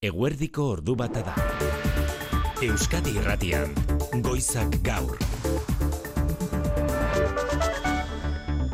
Eguerdiko 0.00 0.62
ordu 0.72 0.94
bata 0.96 1.20
da. 1.20 1.32
Euskadi 2.64 3.10
Irratian, 3.20 3.74
Goizak 4.24 4.78
Gaur. 4.80 5.18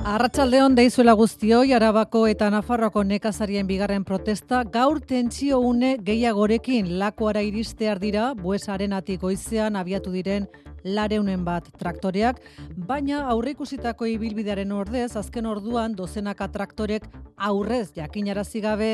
Arratsaldeon 0.06 0.76
deizuela 0.78 1.16
guztioi 1.18 1.72
Arabako 1.74 2.28
eta 2.30 2.46
Nafarroako 2.54 3.02
nekazarien 3.02 3.66
bigarren 3.66 4.04
protesta 4.06 4.62
gaur 4.62 5.00
tentsio 5.02 5.58
une 5.58 5.96
gehiagorekin 5.98 6.94
lakoara 7.00 7.42
iristear 7.42 7.98
dira 7.98 8.28
buesarenatik 8.38 9.20
goizean 9.26 9.74
abiatu 9.74 10.14
diren 10.14 10.46
lareunen 10.86 11.44
bat 11.44 11.68
traktoreak, 11.80 12.40
baina 12.88 13.24
aurreikusitako 13.32 14.06
ibilbidearen 14.14 14.72
ordez 14.72 15.10
azken 15.18 15.46
orduan 15.50 15.94
dozenaka 15.98 16.48
traktorek 16.54 17.08
aurrez 17.36 17.90
jakinarazi 17.96 18.62
gabe 18.64 18.90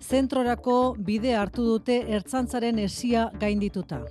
zentrorako 0.00 0.94
bide 0.98 1.34
hartu 1.36 1.66
dute 1.74 2.02
ertzantzaren 2.08 2.78
esia 2.78 3.30
gaindituta. 3.40 4.02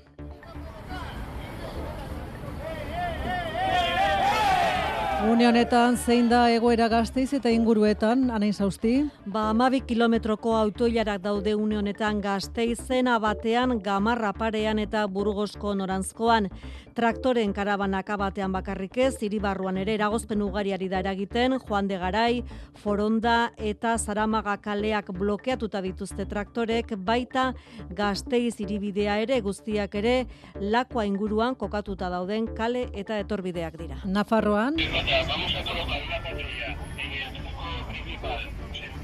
Une 5.22 5.46
honetan 5.46 5.98
zein 6.02 6.30
da 6.32 6.48
egoera 6.50 6.88
gazteiz 6.90 7.28
eta 7.38 7.50
inguruetan, 7.54 8.24
anain 8.34 8.54
zauzti? 8.58 8.94
Ba, 9.30 9.52
amabi 9.52 9.84
kilometroko 9.86 10.56
autoilarak 10.58 11.22
daude 11.22 11.54
une 11.54 11.78
honetan 11.78 12.22
gazteizen 12.24 13.08
abatean, 13.08 13.78
gamarra 13.86 14.34
parean 14.34 14.80
eta 14.82 15.06
burgozko 15.06 15.76
norantzkoan. 15.78 16.50
Traktoren 16.98 17.54
karabanak 17.54 18.10
abatean 18.10 18.52
bakarrik 18.52 18.98
ez, 18.98 19.14
iribarruan 19.24 19.78
ere 19.78 19.94
eragozpen 19.94 20.42
ugariari 20.42 20.90
da 20.90 21.00
eragiten, 21.00 21.60
Juan 21.60 21.88
de 21.88 22.00
Garai, 22.02 22.44
Foronda 22.82 23.52
eta 23.58 23.98
Zaramaga 23.98 24.58
kaleak 24.58 25.14
blokeatuta 25.16 25.82
dituzte 25.86 26.26
traktorek, 26.26 26.96
baita 26.98 27.54
gazteiz 27.96 28.58
iribidea 28.60 29.20
ere 29.22 29.40
guztiak 29.42 29.96
ere 30.02 30.18
lakoa 30.60 31.06
inguruan 31.06 31.56
kokatuta 31.56 32.10
dauden 32.10 32.50
kale 32.58 32.90
eta 32.94 33.22
etorbideak 33.22 33.78
dira. 33.80 34.02
Nafarroan? 34.04 34.82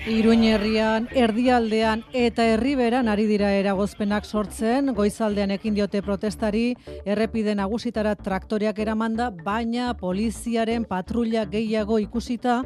Iruñerrian, 0.07 1.09
erdialdean 1.11 2.05
eta 2.15 2.45
herriberan 2.53 3.09
ari 3.11 3.25
dira 3.27 3.49
eragozpenak 3.59 4.23
sortzen, 4.23 4.93
goizaldean 4.95 5.51
ekin 5.51 5.75
diote 5.75 5.99
protestari, 6.01 6.77
errepide 7.03 7.55
nagusitara 7.59 8.15
traktoriak 8.15 8.79
eramanda, 8.79 9.27
baina 9.43 9.91
poliziaren 9.99 10.85
patrulla 10.87 11.43
gehiago 11.51 11.99
ikusita, 11.99 12.61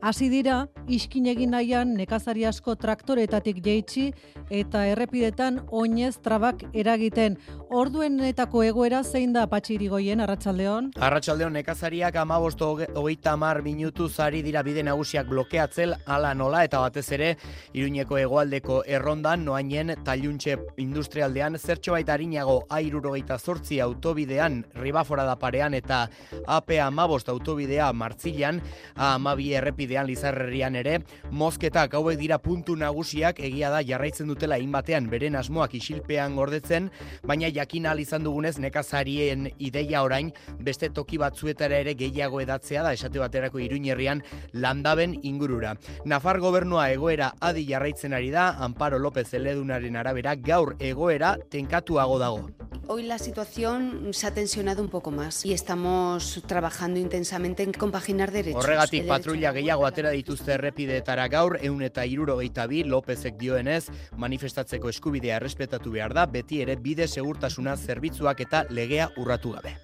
Hasi 0.00 0.28
dira, 0.30 0.68
iskin 0.86 1.24
egin 1.26 1.50
nahian 1.50 1.96
nekazari 1.98 2.44
asko 2.46 2.76
traktoretatik 2.78 3.56
jeitsi 3.64 4.12
eta 4.54 4.84
errepidetan 4.86 5.58
oinez 5.74 6.20
trabak 6.22 6.60
eragiten. 6.72 7.34
Orduenetako 7.74 8.62
egoera 8.62 9.00
zein 9.02 9.32
da 9.34 9.42
patxiri 9.50 9.88
goien, 9.90 10.22
Arratxaldeon? 10.22 10.92
Arratxaldeon 11.02 11.52
nekazariak 11.58 12.14
amabosto 12.22 12.68
hogeita 12.94 13.34
mar 13.36 13.60
minutu 13.66 14.06
zari 14.08 14.42
dira 14.46 14.62
bide 14.62 14.84
nagusiak 14.86 15.26
blokeatzel 15.28 15.96
ala 16.06 16.30
nola 16.34 16.62
eta 16.64 16.78
batez 16.84 17.04
ere 17.18 17.32
iruñeko 17.74 18.20
hegoaldeko 18.22 18.84
errondan 18.86 19.44
noainen 19.44 19.96
taluntxe 20.06 20.56
industrialdean 20.78 21.58
zertxo 21.58 21.96
baita 21.98 22.14
harinago 22.14 22.60
airurogeita 22.70 23.38
zortzi 23.38 23.80
autobidean 23.82 24.62
ribafora 24.78 25.26
da 25.26 25.34
parean 25.36 25.74
eta 25.74 26.04
AP 26.46 26.78
amabost 26.86 27.28
autobidea 27.28 27.92
martzilan 27.92 28.62
amabi 28.94 29.52
errepide 29.58 29.87
bidean 29.88 30.06
Lizarrerian 30.06 30.76
ere, 30.76 30.98
mozketak 31.32 31.96
hauek 31.96 32.18
dira 32.20 32.38
puntu 32.42 32.76
nagusiak 32.76 33.40
egia 33.40 33.70
da 33.72 33.80
jarraitzen 33.80 34.28
dutela 34.28 34.58
inbatean 34.60 35.08
beren 35.08 35.38
asmoak 35.40 35.74
isilpean 35.78 36.36
gordetzen, 36.36 36.90
baina 37.24 37.48
jakin 37.48 37.88
ahal 37.88 38.02
izan 38.04 38.26
dugunez 38.26 38.58
nekazarien 38.60 39.48
ideia 39.58 40.02
orain 40.04 40.32
beste 40.60 40.92
toki 40.92 41.18
batzuetara 41.18 41.80
ere 41.80 41.96
gehiago 41.98 42.42
edatzea 42.44 42.84
da 42.84 42.92
esate 42.92 43.22
baterako 43.22 43.62
iruñerrian 43.64 44.22
landaben 44.52 45.16
ingurura. 45.22 45.74
Nafar 46.04 46.40
gobernua 46.44 46.90
egoera 46.92 47.32
adi 47.40 47.64
jarraitzen 47.68 48.12
ari 48.12 48.30
da, 48.34 48.50
Amparo 48.68 48.98
López 48.98 49.32
Eledunaren 49.34 49.96
arabera 49.96 50.36
gaur 50.36 50.76
egoera 50.78 51.36
tenkatuago 51.50 52.18
dago. 52.18 52.48
Hoy 52.90 53.02
la 53.02 53.18
situación 53.18 54.14
se 54.14 54.26
ha 54.26 54.32
tensionado 54.32 54.82
un 54.82 54.88
poco 54.88 55.10
más 55.10 55.44
y 55.44 55.52
estamos 55.52 56.42
trabajando 56.46 56.98
intensamente 56.98 57.62
en 57.62 57.72
compaginar 57.72 58.32
derechos. 58.32 58.64
Horregatik 58.64 59.06
patrulla 59.06 59.52
gehiago 59.52 59.77
atera 59.86 60.10
dituzte 60.10 60.54
errepideetara 60.54 61.28
gaur, 61.28 61.58
eun 61.62 61.82
eta 61.82 62.04
iruro 62.04 62.36
bi, 62.68 62.82
Lópezek 62.84 63.36
dioenez, 63.38 63.90
manifestatzeko 64.16 64.88
eskubidea 64.88 65.36
errespetatu 65.36 65.90
behar 65.90 66.14
da, 66.14 66.26
beti 66.26 66.60
ere 66.62 66.76
bide 66.76 67.06
segurtasuna 67.06 67.76
zerbitzuak 67.76 68.40
eta 68.40 68.64
legea 68.70 69.10
urratu 69.16 69.52
gabe. 69.52 69.76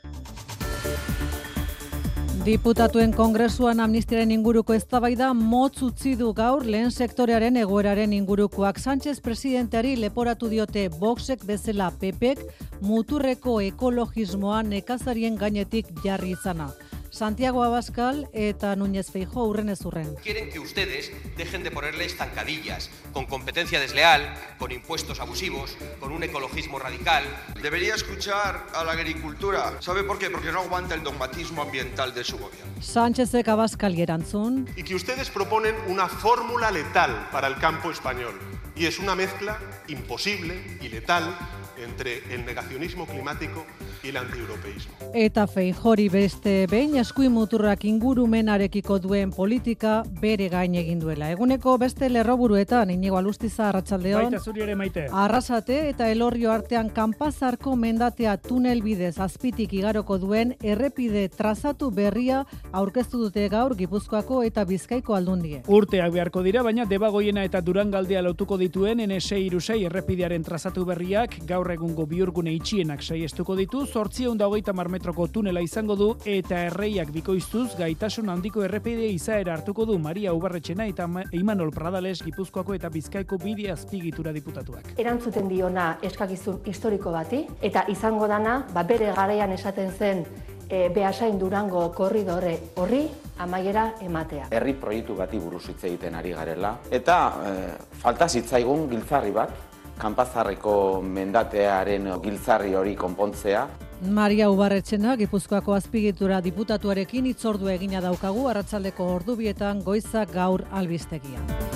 Diputatuen 2.45 3.15
kongresuan 3.17 3.79
amnistiaren 3.81 4.29
inguruko 4.35 4.75
eztabaida 4.77 5.31
motz 5.33 5.79
utzi 5.87 6.11
du 6.21 6.27
gaur 6.37 6.67
lehen 6.69 6.91
sektorearen 6.93 7.57
egoeraren 7.57 8.13
ingurukoak. 8.13 8.77
Sánchez 8.77 9.23
presidenteari 9.25 9.95
leporatu 9.97 10.51
diote 10.53 10.91
Voxek 11.01 11.47
bezala 11.49 11.87
PPek 12.03 12.43
muturreko 12.85 13.63
ekologismoa 13.65 14.61
nekazarien 14.69 15.41
gainetik 15.41 15.89
jarri 16.05 16.35
izana. 16.37 16.69
Santiago 17.15 17.63
Abascal 17.63 18.29
eta 18.33 18.75
Núñez 18.75 19.07
Feijo 19.07 19.45
urren 19.47 19.69
ez 19.69 19.85
urren. 19.87 20.17
Quieren 20.19 20.51
que 20.51 20.59
ustedes 20.59 21.13
dejen 21.37 21.63
de 21.63 21.71
ponerle 21.71 22.07
estancadillas, 22.07 22.91
con 23.13 23.27
competencia 23.27 23.79
desleal, 23.79 24.35
con 24.59 24.73
impuestos 24.73 25.21
abusivos, 25.21 25.77
con 26.01 26.11
un 26.11 26.25
ecologismo 26.25 26.81
radical. 26.81 27.23
Debería 27.63 27.95
escuchar 27.95 28.67
a 28.75 28.83
la 28.83 28.93
agricultura. 28.99 29.81
¿Sabe 29.81 30.03
por 30.03 30.19
qué? 30.19 30.29
Porque 30.29 30.51
no 30.51 30.63
aguanta 30.63 30.97
el 30.97 31.05
dogmatismo 31.05 31.63
ambiental 31.63 32.13
de 32.13 32.25
su 32.25 32.37
gobierno. 32.37 32.83
Sánchezek 32.83 33.47
Abascal 33.47 33.97
erantzun. 33.97 34.69
Y 34.75 34.83
que 34.83 34.97
ustedes 34.97 35.31
proponen 35.31 35.77
una 35.87 36.09
fórmula 36.09 36.73
letal 36.73 37.29
para 37.31 37.47
el 37.47 37.59
campo 37.59 37.93
español. 37.93 38.35
Y 38.75 38.87
es 38.87 38.99
una 38.99 39.15
mezcla 39.15 39.61
imposible 39.87 40.79
y 40.81 40.89
letal 40.89 41.33
entre 41.77 42.35
el 42.35 42.45
negacionismo 42.45 43.07
climático 43.07 43.65
y 43.67 43.94
el 44.09 44.17
antieuropeísmo. 44.17 44.93
Eta 45.15 45.47
feijori 45.47 46.09
beste 46.11 46.67
behin 46.71 46.97
eskui 46.99 47.29
muturrak 47.31 47.85
ingurumenarekiko 47.87 48.99
duen 48.99 49.31
politika 49.31 50.03
bere 50.21 50.49
gain 50.51 50.75
egin 50.75 50.99
duela. 51.01 51.31
Eguneko 51.31 51.77
beste 51.79 52.09
lerroburuetan 52.11 52.91
inigo 52.91 53.17
alustiza 53.17 53.69
arratsaldeon. 53.69 54.33
Baita 54.33 54.41
zuri 54.43 54.65
ere 54.67 54.75
maite. 54.75 55.07
Arrasate 55.13 55.79
eta 55.89 56.09
elorrio 56.11 56.51
artean 56.53 56.91
kanpazarko 56.91 57.77
mendatea 57.77 58.37
tunel 58.43 58.83
bidez 58.83 59.19
azpitik 59.23 59.73
igaroko 59.79 60.19
duen 60.19 60.57
errepide 60.63 61.29
trazatu 61.29 61.91
berria 61.95 62.45
aurkeztu 62.73 63.23
dute 63.23 63.49
gaur 63.49 63.77
Gipuzkoako 63.79 64.43
eta 64.43 64.65
Bizkaiko 64.65 65.15
aldundie. 65.15 65.63
Urteak 65.69 66.13
beharko 66.13 66.43
dira, 66.43 66.63
baina 66.63 66.85
debagoiena 66.91 67.45
eta 67.45 67.61
durangaldea 67.63 68.23
lotuko 68.23 68.59
dituen 68.59 69.01
NS 69.07 69.39
irusei 69.45 69.85
errepidearen 69.85 70.43
trazatu 70.43 70.85
berriak 70.85 71.39
gaur 71.47 71.71
egungo 71.71 72.07
biurgune 72.11 72.53
itxienak 72.59 73.03
saiestuko 73.03 73.57
ditu, 73.57 73.87
zortzion 73.95 74.35
da 74.35 74.49
hogeita 74.51 74.73
marmetroko 74.75 75.29
tunela 75.31 75.61
izango 75.63 75.95
du 75.95 76.09
eta 76.27 76.65
erreiak 76.67 77.13
bikoiztuz 77.15 77.77
gaitasun 77.79 78.31
handiko 78.33 78.65
errepide 78.67 79.07
izaera 79.15 79.53
hartuko 79.55 79.85
du 79.87 79.99
Maria 80.03 80.33
Ubarretxena 80.35 80.87
eta 80.91 81.07
Imanol 81.39 81.71
Pradales 81.71 82.17
Gipuzkoako 82.25 82.75
eta 82.75 82.91
Bizkaiko 82.91 83.39
bide 83.39 83.69
azpigitura 83.71 84.33
diputatuak. 84.35 84.89
Erantzuten 84.99 85.47
diona 85.47 85.85
eskakizun 86.03 86.59
historiko 86.67 87.13
bati 87.15 87.45
eta 87.63 87.85
izango 87.93 88.27
dana, 88.27 88.57
ba 88.75 88.83
bere 88.83 89.13
garaian 89.15 89.55
esaten 89.55 89.93
zen 89.93 90.25
e, 90.69 90.89
behasain 90.89 91.39
durango 91.39 91.85
korridore 91.95 92.57
horri 92.83 93.05
amaiera 93.47 93.93
ematea. 94.03 94.49
Herri 94.51 94.75
proiektu 94.75 95.15
bati 95.23 95.39
buruz 95.39 95.69
hitz 95.69 95.85
egiten 95.85 96.19
ari 96.19 96.35
garela 96.35 96.81
eta 96.91 97.21
e, 97.47 97.55
falta 98.03 98.27
zitzaigun 98.27 98.89
giltzarri 98.91 99.31
bat 99.39 99.55
kanpazarreko 100.01 101.01
mendatearen 101.07 102.11
giltzarri 102.23 102.75
hori 102.75 102.95
konpontzea. 102.99 103.67
Maria 104.03 104.51
Ubarretxena, 104.51 105.15
Gipuzkoako 105.17 105.75
azpigitura 105.77 106.41
diputatuarekin 106.45 107.27
itzordua 107.31 107.75
egina 107.79 108.03
daukagu, 108.05 108.49
arratsaldeko 108.51 109.07
ordubietan 109.15 109.83
goizak 109.87 110.35
gaur 110.35 110.67
albistegia. 110.73 111.73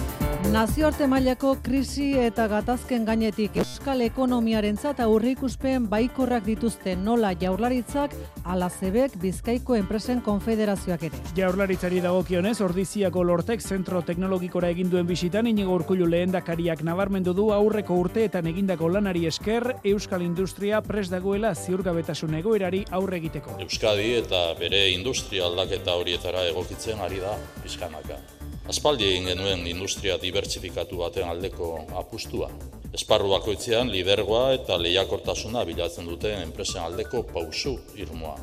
Nazioarte 0.49 1.05
mailako 1.05 1.51
krisi 1.61 2.07
eta 2.17 2.47
gatazken 2.49 3.03
gainetik 3.05 3.59
euskal 3.61 4.01
ekonomiarentzat 4.07 5.03
aurreikuspen 5.05 5.85
baikorrak 5.93 6.47
dituzte 6.47 6.95
nola 6.97 7.35
jaurlaritzak 7.37 8.15
ala 8.49 8.71
zebek 8.71 9.19
Bizkaiko 9.21 9.77
enpresen 9.77 10.23
konfederazioak 10.25 11.05
ere. 11.11 11.21
Jaurlaritzari 11.37 12.01
dagokionez 12.01 12.55
Ordiziako 12.65 13.27
Lortek 13.29 13.61
zentro 13.61 14.01
teknologikora 14.01 14.73
egin 14.73 14.89
duen 14.89 15.07
bisitan 15.11 15.51
inigo 15.53 15.77
urkullu 15.77 16.09
lehendakariak 16.09 16.81
nabarmendu 16.81 17.37
du 17.37 17.51
aurreko 17.53 18.01
urteetan 18.07 18.49
egindako 18.49 18.89
lanari 18.97 19.27
esker 19.29 19.75
euskal 19.85 20.25
industria 20.25 20.81
pres 20.81 21.11
dagoela 21.13 21.53
ziurgabetasun 21.55 22.41
egoerari 22.41 22.87
aurre 22.89 23.21
egiteko. 23.21 23.61
Euskadi 23.69 24.15
eta 24.25 24.47
bere 24.57 24.87
industria 24.97 25.45
aldaketa 25.53 26.01
horietara 26.01 26.49
egokitzen 26.49 27.05
ari 27.05 27.21
da 27.21 27.37
bizkanaka. 27.61 28.38
Aspaldi 28.69 29.07
egin 29.09 29.25
genuen 29.31 29.63
industria 29.71 30.19
dibertsifikatu 30.21 30.99
baten 31.01 31.25
aldeko 31.25 31.71
apustua. 31.97 32.51
Esparru 32.99 33.31
bakoitzean 33.33 33.89
lidergoa 33.95 34.43
eta 34.59 34.77
lehiakortasuna 34.83 35.65
bilatzen 35.71 36.13
duten 36.13 36.43
enpresen 36.43 36.83
aldeko 36.85 37.23
pausu 37.33 37.79
irmoa. 37.97 38.37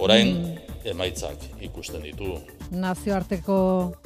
Orain 0.00 0.30
emaitzak 0.88 1.42
ikusten 1.60 2.00
ditu. 2.06 2.38
Nazioarteko 2.72 3.56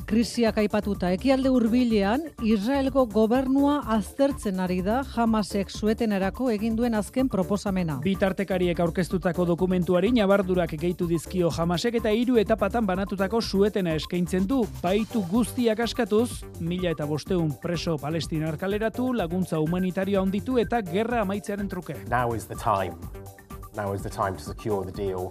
krisiak 0.09 0.57
aipatuta 0.59 1.13
ekialde 1.15 1.53
hurbilean 1.55 2.25
Israelgo 2.43 3.05
gobernua 3.13 3.77
aztertzen 3.95 4.59
ari 4.65 4.81
da 4.83 5.05
Hamasek 5.05 5.71
suetenerako 5.71 6.49
egin 6.51 6.75
duen 6.75 6.99
azken 6.99 7.31
proposamena. 7.31 8.01
Bitartekariek 8.03 8.83
aurkeztutako 8.83 9.47
dokumentuari 9.53 10.11
nabardurak 10.19 10.75
gehitu 10.81 11.07
dizkio 11.07 11.53
Hamasek 11.55 12.01
eta 12.03 12.11
hiru 12.11 12.41
etapatan 12.43 12.91
banatutako 12.91 13.41
suetena 13.41 13.95
eskaintzen 13.95 14.49
du. 14.51 14.65
Baitu 14.83 15.23
guztiak 15.31 15.87
askatuz, 15.87 16.43
mila 16.59 16.91
eta 16.91 17.07
bosteun 17.07 17.55
preso 17.63 17.99
palestinar 18.03 18.59
kaleratu, 18.59 19.13
laguntza 19.15 19.63
humanitarioa 19.63 20.27
onditu 20.27 20.59
eta 20.59 20.83
gerra 20.83 21.23
amaitzearen 21.23 21.71
truke. 21.71 22.01
Now 22.11 22.35
is 22.35 22.51
the 22.51 22.59
time. 22.59 22.99
Now 23.77 23.93
is 23.95 24.03
the 24.03 24.11
time 24.11 24.35
to 24.35 24.43
secure 24.43 24.85
the 24.85 24.93
deal. 24.93 25.31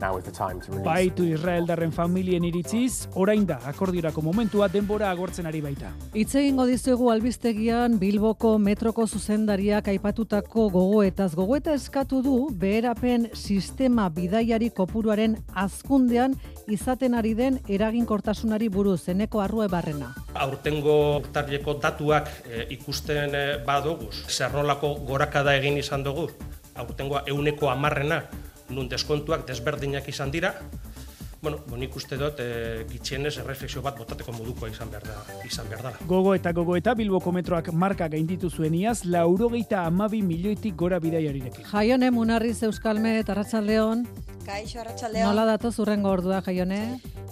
Now 0.00 0.18
is 0.18 0.24
the 0.24 0.32
time 0.32 0.60
to 0.60 0.72
release. 0.72 0.84
Baitu 0.84 1.24
Israeldarren 1.24 1.92
familien 1.92 2.44
iritziz, 2.44 3.08
orain 3.14 3.46
da 3.46 3.60
akordiorako 3.64 4.22
momentua 4.22 4.68
denbora 4.68 5.10
agortzen 5.10 5.46
ari 5.46 5.60
baita. 5.62 5.92
Hitz 6.14 6.34
egingo 6.34 6.66
dizuegu 6.66 7.10
albistegian 7.12 7.98
Bilboko 8.00 8.56
metroko 8.58 9.06
zuzendariak 9.06 9.88
aipatutako 9.92 10.68
gogoetaz 10.74 11.34
gogoeta 11.34 11.74
eskatu 11.78 12.22
du 12.22 12.34
beherapen 12.50 13.28
sistema 13.34 14.08
bidaiari 14.10 14.70
kopuruaren 14.70 15.38
azkundean 15.54 16.34
izaten 16.66 17.14
ari 17.14 17.34
den 17.38 17.60
eraginkortasunari 17.68 18.68
buruz 18.68 19.08
eneko 19.08 19.40
arrue 19.40 19.68
barrena. 19.68 20.14
Aurtengo 20.34 21.18
urtarrieko 21.20 21.78
datuak 21.82 22.30
e, 22.48 22.66
ikusten 22.74 23.34
e, 23.34 23.44
badoguz, 23.66 24.24
zernolako 24.28 24.94
gorakada 25.06 25.54
egin 25.56 25.78
izan 25.78 26.02
dugu, 26.02 26.28
aurtengoa 26.74 27.22
euneko 27.30 27.70
amarrena, 27.70 28.22
nun 28.74 28.90
deskontuak 28.90 29.46
desberdinak 29.48 30.08
izan 30.10 30.30
dira, 30.34 30.54
bueno, 31.44 31.58
bon 31.68 31.82
ikuste 31.84 32.16
dut 32.16 32.40
e, 32.40 32.84
gitxienez 32.88 33.34
erreflexio 33.42 33.82
bat 33.84 33.98
botateko 34.00 34.32
modukoa 34.32 34.70
izan 34.72 34.88
behar 34.90 35.04
da, 35.06 35.16
izan 35.44 35.68
behar 35.68 35.82
dela. 35.84 36.06
Gogo 36.08 36.32
eta 36.34 36.54
gogo 36.56 36.76
eta 36.80 36.94
Bilboko 36.96 37.34
metroak 37.36 37.68
marka 37.84 38.08
gainditu 38.08 38.48
zuen 38.50 38.74
iaz, 38.78 39.02
laurogeita 39.04 39.84
amabi 39.84 40.22
milioitik 40.24 40.76
gora 40.84 40.98
bidaiarirekin. 41.04 41.68
Jaione 41.68 42.10
Munarriz 42.16 42.62
Euskalme 42.64 43.18
eta 43.20 43.36
Arratsaldeon. 43.36 44.06
Kaixo 44.46 44.80
Arratsaldeon. 44.80 45.28
Nola 45.28 45.44
datoz 45.52 45.76
urrengo 45.84 46.16
ordua 46.16 46.40
Jaione? 46.48 46.80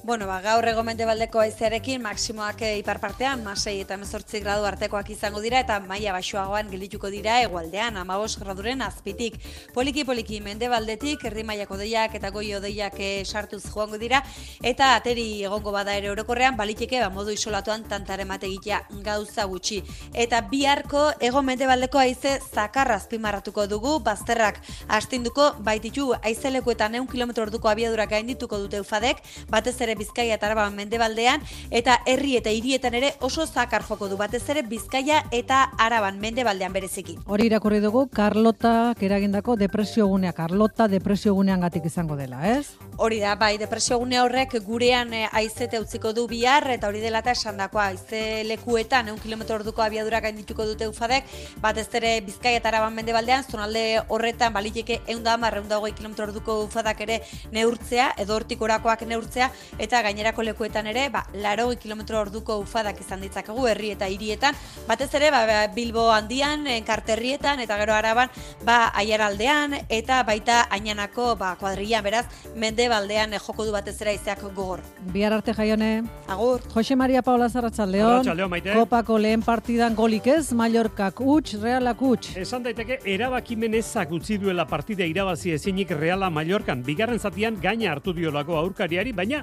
Bueno, 0.05 0.27
ba, 0.27 0.41
gaur 0.43 0.67
ego 0.67 0.83
mendebaldeko 0.83 1.39
aizearekin 1.39 2.01
maksimoak 2.03 2.65
ipar 2.81 2.99
partean, 2.99 3.45
masei 3.47 3.77
eta 3.85 3.95
mezortzi 3.95 4.41
gradu 4.43 4.65
artekoak 4.67 5.13
izango 5.15 5.39
dira, 5.39 5.61
eta 5.63 5.77
maila 5.79 6.11
baixoagoan 6.17 6.73
geldituko 6.73 7.07
dira 7.07 7.37
egualdean, 7.45 7.95
amabos 8.01 8.35
graduren 8.41 8.83
azpitik. 8.83 9.37
Poliki-poliki 9.77 10.41
mendebaldetik, 10.43 11.23
erdi 11.31 11.45
mailako 11.47 11.79
deiak 11.79 12.17
eta 12.19 12.33
goi 12.35 12.49
odeiak 12.57 12.99
sartuz 13.23 13.61
joango 13.69 14.01
dira, 14.03 14.25
eta 14.59 14.97
ateri 14.97 15.45
egongo 15.47 15.71
bada 15.71 15.95
ere 15.95 16.11
orokorrean, 16.11 16.59
baliteke 16.59 16.99
ba, 16.99 17.07
modu 17.15 17.31
isolatuan 17.31 17.87
tantare 17.87 18.27
mategitea 18.27 18.83
gauza 19.07 19.47
gutxi. 19.47 19.85
Eta 20.15 20.43
biharko 20.51 21.13
ego 21.21 21.45
mendebaldeko 21.47 22.03
aize 22.03 22.41
zakarra 22.51 22.99
azpimarratuko 22.99 23.69
dugu, 23.71 24.01
bazterrak 24.03 24.59
astinduko 24.89 25.53
baititu 25.63 26.11
aizeleku 26.25 26.75
eta 26.75 26.91
neun 26.91 27.07
kilometro 27.07 27.47
orduko 27.47 27.71
abiadurak 27.71 28.11
gaindituko 28.19 28.59
dute 28.67 28.83
ufadek, 28.83 29.23
batez 29.47 29.79
ere 29.79 29.92
Bizkaia 29.99 30.37
eta 30.37 30.47
Araba 30.49 30.69
mendebaldean 30.71 31.43
eta 31.71 31.99
herri 32.07 32.37
eta 32.39 32.51
hirietan 32.51 32.95
ere 32.95 33.13
oso 33.21 33.47
zakar 33.47 33.83
joko 33.89 34.09
du 34.09 34.17
batez 34.17 34.43
ere 34.49 34.63
Bizkaia 34.63 35.23
eta 35.31 35.63
Araban 35.79 36.19
mendebaldean 36.21 36.73
bereziki. 36.73 37.19
Hori 37.27 37.47
irakurri 37.51 37.81
dugu 37.81 38.09
Carlota 38.13 38.95
eragindako 39.01 39.57
depresio 39.57 40.07
gunea 40.07 40.33
Carlota 40.33 40.89
depresio 40.89 41.35
guneangatik 41.35 41.87
izango 41.87 42.17
dela, 42.17 42.41
ez? 42.57 42.77
Hori 42.97 43.21
da, 43.21 43.35
bai, 43.37 43.57
depresio 43.59 43.99
gune 43.99 44.21
horrek 44.21 44.59
gurean 44.67 45.13
eh, 45.15 45.29
aizete 45.33 45.81
utziko 45.81 46.13
du 46.13 46.27
bihar 46.29 46.69
eta 46.71 46.89
hori 46.89 47.01
dela 47.01 47.23
eta 47.25 47.33
esandakoa 47.33 47.87
aize 47.93 48.45
lekuetan 48.49 49.09
1 49.13 49.21
kilometro 49.23 49.57
orduko 49.57 49.83
abiadura 49.83 50.21
gaindituko 50.21 50.67
dute 50.67 50.89
ufadek, 50.89 51.25
batez 51.61 51.89
ere 51.95 52.21
Bizkaia 52.27 52.61
eta 52.61 52.71
Araban 52.73 52.95
mendebaldean 52.95 53.45
zonalde 53.45 54.03
horretan 54.09 54.53
baliteke 54.53 55.01
110 55.07 55.63
120 55.63 55.97
kilometro 55.99 56.27
orduko 56.29 56.59
ufadak 56.65 57.01
ere 57.05 57.21
neurtzea 57.53 58.13
edo 58.23 58.37
hortik 58.37 58.63
orakoak 58.63 59.05
neurtzea 59.09 59.51
eta 59.83 60.03
gainerako 60.07 60.45
lekuetan 60.47 60.87
ere, 60.87 61.09
ba, 61.11 61.25
laro 61.43 61.69
kilometro 61.81 62.21
orduko 62.21 62.59
ufadak 62.63 63.01
izan 63.03 63.23
ditzakegu 63.25 63.67
herri 63.67 63.91
eta 63.97 64.07
hirietan, 64.11 64.55
batez 64.87 65.11
ere, 65.19 65.31
ba, 65.35 65.67
Bilbo 65.75 66.07
handian, 66.15 66.69
karterrietan, 66.87 67.61
eta 67.65 67.79
gero 67.81 67.97
araban, 67.97 68.31
ba, 68.65 68.93
aiaraldean, 68.99 69.75
eta 69.89 70.23
baita 70.29 70.67
ainanako, 70.71 71.33
ba, 71.41 71.55
kuadrillan, 71.61 72.05
beraz, 72.07 72.25
mende 72.57 72.87
baldean 72.93 73.35
joko 73.43 73.67
du 73.67 73.75
batez 73.75 73.97
ere 74.05 74.15
aizeak 74.15 74.45
gogor. 74.45 74.85
Bihar 75.13 75.35
arte 75.35 75.55
jaione. 75.57 75.91
Agur. 76.31 76.63
Jose 76.75 76.97
Maria 76.97 77.23
Paula 77.23 77.49
Zarratxaldeon. 77.51 78.21
Arratsaldeon, 78.21 78.51
maite. 78.51 78.77
Kopako 78.77 79.19
lehen 79.19 79.43
partidan 79.43 79.97
golik 79.99 80.29
ez, 80.31 80.53
Mallorcak 80.53 81.21
utx, 81.21 81.57
Realak 81.63 82.03
utx. 82.03 82.37
Esan 82.39 82.63
daiteke, 82.63 83.01
erabakimen 83.17 83.75
ezak 83.81 84.13
utzi 84.15 84.39
duela 84.39 84.67
partida 84.69 85.07
irabazi 85.09 85.57
ezinik 85.57 85.91
Reala 85.99 86.31
Mallorcan. 86.31 86.85
Bigarren 86.87 87.19
zatian 87.19 87.59
gaina 87.63 87.91
hartu 87.93 88.15
diolako 88.15 88.57
aurkariari, 88.61 89.13
baina 89.17 89.43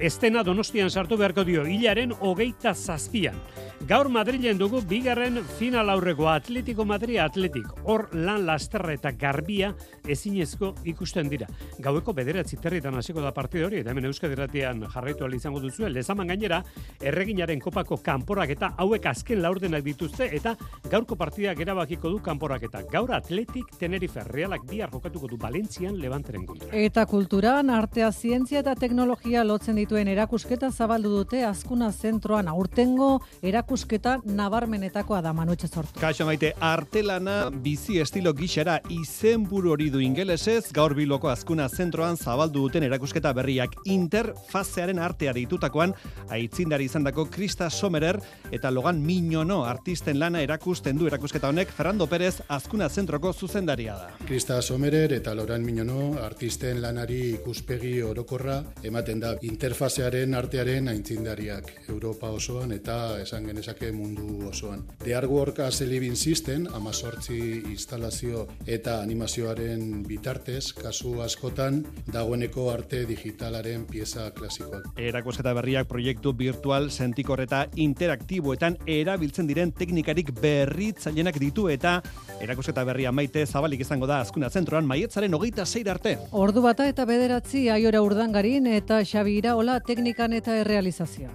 estena 0.00 0.42
donostian 0.42 0.90
sartu 0.90 1.16
beharko 1.16 1.44
dio 1.44 1.66
hilaren 1.66 2.12
hogeita 2.20 2.74
zazpian. 2.74 3.36
Gaur 3.82 4.06
Madrilen 4.14 4.60
dugu 4.60 4.78
bigarren 4.86 5.40
final 5.58 5.90
aurreko 5.90 6.28
Atletico 6.30 6.84
Madrid 6.86 7.18
Atletik. 7.18 7.66
Hor 7.82 8.04
lan 8.14 8.44
lasterra 8.46 8.92
eta 8.94 9.10
garbia 9.18 9.72
ezinezko 10.06 10.68
ikusten 10.86 11.26
dira. 11.28 11.48
Gaueko 11.82 12.14
bederatzi 12.14 12.60
territan 12.62 12.94
hasiko 12.94 13.20
da 13.20 13.32
partida 13.34 13.66
hori, 13.66 13.80
eta 13.82 13.90
hemen 13.90 14.06
Euskadi 14.06 14.38
Ratian 14.38 14.84
jarraitu 14.92 15.26
izango 15.34 15.58
duzu, 15.60 15.88
lezaman 15.88 16.28
gainera, 16.28 16.62
erreginaren 17.00 17.58
kopako 17.58 17.96
kanporak 17.96 18.50
eta 18.50 18.72
hauek 18.78 19.06
azken 19.06 19.42
laurdenak 19.42 19.82
dituzte, 19.82 20.28
eta 20.30 20.54
gaurko 20.88 21.16
partidak 21.16 21.58
erabakiko 21.58 22.10
du 22.10 22.20
kanporak 22.22 22.62
eta 22.62 22.84
gaur 22.90 23.10
Atletik 23.12 23.74
Tenerife 23.78 24.22
Realak 24.28 24.62
bihar 24.70 24.90
jokatuko 24.92 25.26
du 25.26 25.36
Valentzian 25.42 25.98
Levanteren 25.98 26.46
kontra. 26.46 26.70
Eta 26.70 27.04
kulturan, 27.06 27.70
artea, 27.70 28.12
zientzia 28.12 28.60
eta 28.60 28.76
teknologia 28.76 29.42
lotzen 29.62 29.76
dituen 29.78 30.08
erakusketa 30.10 30.72
zabaldu 30.74 31.10
dute 31.20 31.44
azkuna 31.46 31.92
zentroan 31.92 32.48
aurtengo 32.50 33.20
erakusketa 33.46 34.16
nabarmenetakoa 34.26 35.20
da 35.22 35.30
manutxe 35.32 35.68
sortu. 35.68 36.00
Kaixo 36.02 36.24
maite, 36.26 36.48
artelana 36.58 37.36
bizi 37.62 38.00
estilo 38.02 38.32
gixera 38.34 38.80
izenburu 38.90 39.70
hori 39.76 39.86
du 39.94 40.00
ingelesez, 40.02 40.72
gaur 40.74 40.96
biloko 40.98 41.30
azkuna 41.30 41.68
zentroan 41.68 42.18
zabaldu 42.18 42.64
duten 42.64 42.82
erakusketa 42.88 43.30
berriak 43.38 43.76
interfazearen 43.84 44.98
artea 44.98 45.30
ditutakoan, 45.36 45.94
aitzindari 46.28 46.90
izandako 46.90 47.28
Krista 47.30 47.70
Somerer 47.70 48.18
eta 48.50 48.74
Logan 48.74 48.98
Miñono 49.06 49.60
artisten 49.62 50.18
lana 50.18 50.42
erakusten 50.42 50.98
du 50.98 51.06
erakusketa 51.06 51.52
honek 51.54 51.70
Fernando 51.70 52.10
Pérez 52.10 52.40
azkuna 52.48 52.88
zentroko 52.88 53.30
zuzendaria 53.32 53.94
da. 53.94 54.10
Krista 54.26 54.58
Somerer 54.60 55.14
eta 55.20 55.36
Logan 55.38 55.62
Miñono 55.62 56.18
artisten 56.18 56.82
lanari 56.82 57.36
ikuspegi 57.36 58.00
orokorra 58.02 58.58
ematen 58.82 59.22
da 59.22 59.36
interfazearen 59.52 60.32
artearen 60.34 60.88
aintzindariak 60.88 61.68
Europa 61.92 62.30
osoan 62.32 62.72
eta 62.72 63.18
esan 63.20 63.44
genezake 63.50 63.90
mundu 63.92 64.46
osoan. 64.48 64.84
The 65.02 65.14
Artwork 65.18 65.60
as 65.66 65.82
a 65.82 65.86
Living 65.88 66.16
System, 66.16 66.66
amazortzi 66.72 67.38
instalazio 67.72 68.46
eta 68.66 69.00
animazioaren 69.02 70.02
bitartez, 70.08 70.72
kasu 70.78 71.18
askotan, 71.24 71.82
dagoeneko 72.12 72.70
arte 72.72 73.02
digitalaren 73.08 73.84
pieza 73.90 74.30
klasikoak. 74.36 74.88
Erakusketa 74.96 75.52
berriak 75.58 75.90
proiektu 75.90 76.32
virtual 76.38 76.88
sentikor 76.90 77.44
eta 77.44 77.66
interaktiboetan 77.76 78.78
erabiltzen 78.86 79.50
diren 79.50 79.74
teknikarik 79.76 80.32
berritzailenak 80.40 81.40
ditu 81.42 81.68
eta 81.72 81.98
erakusketa 82.40 82.86
berria 82.88 83.12
maite 83.12 83.44
zabalik 83.46 83.84
izango 83.84 84.08
da 84.08 84.22
azkuna 84.24 84.48
zentroan 84.50 84.88
maietzaren 84.88 85.34
hogeita 85.34 85.66
zeir 85.66 85.92
arte. 85.92 86.16
Ordu 86.32 86.64
bata 86.64 86.88
eta 86.88 87.04
bederatzi 87.08 87.68
aiora 87.68 88.00
urdangarin 88.02 88.70
eta 88.72 89.02
Xabi 89.04 89.41
Iraola 89.42 89.80
teknikan 89.82 90.30
eta 90.36 90.54
errealizazioa. 90.54 91.32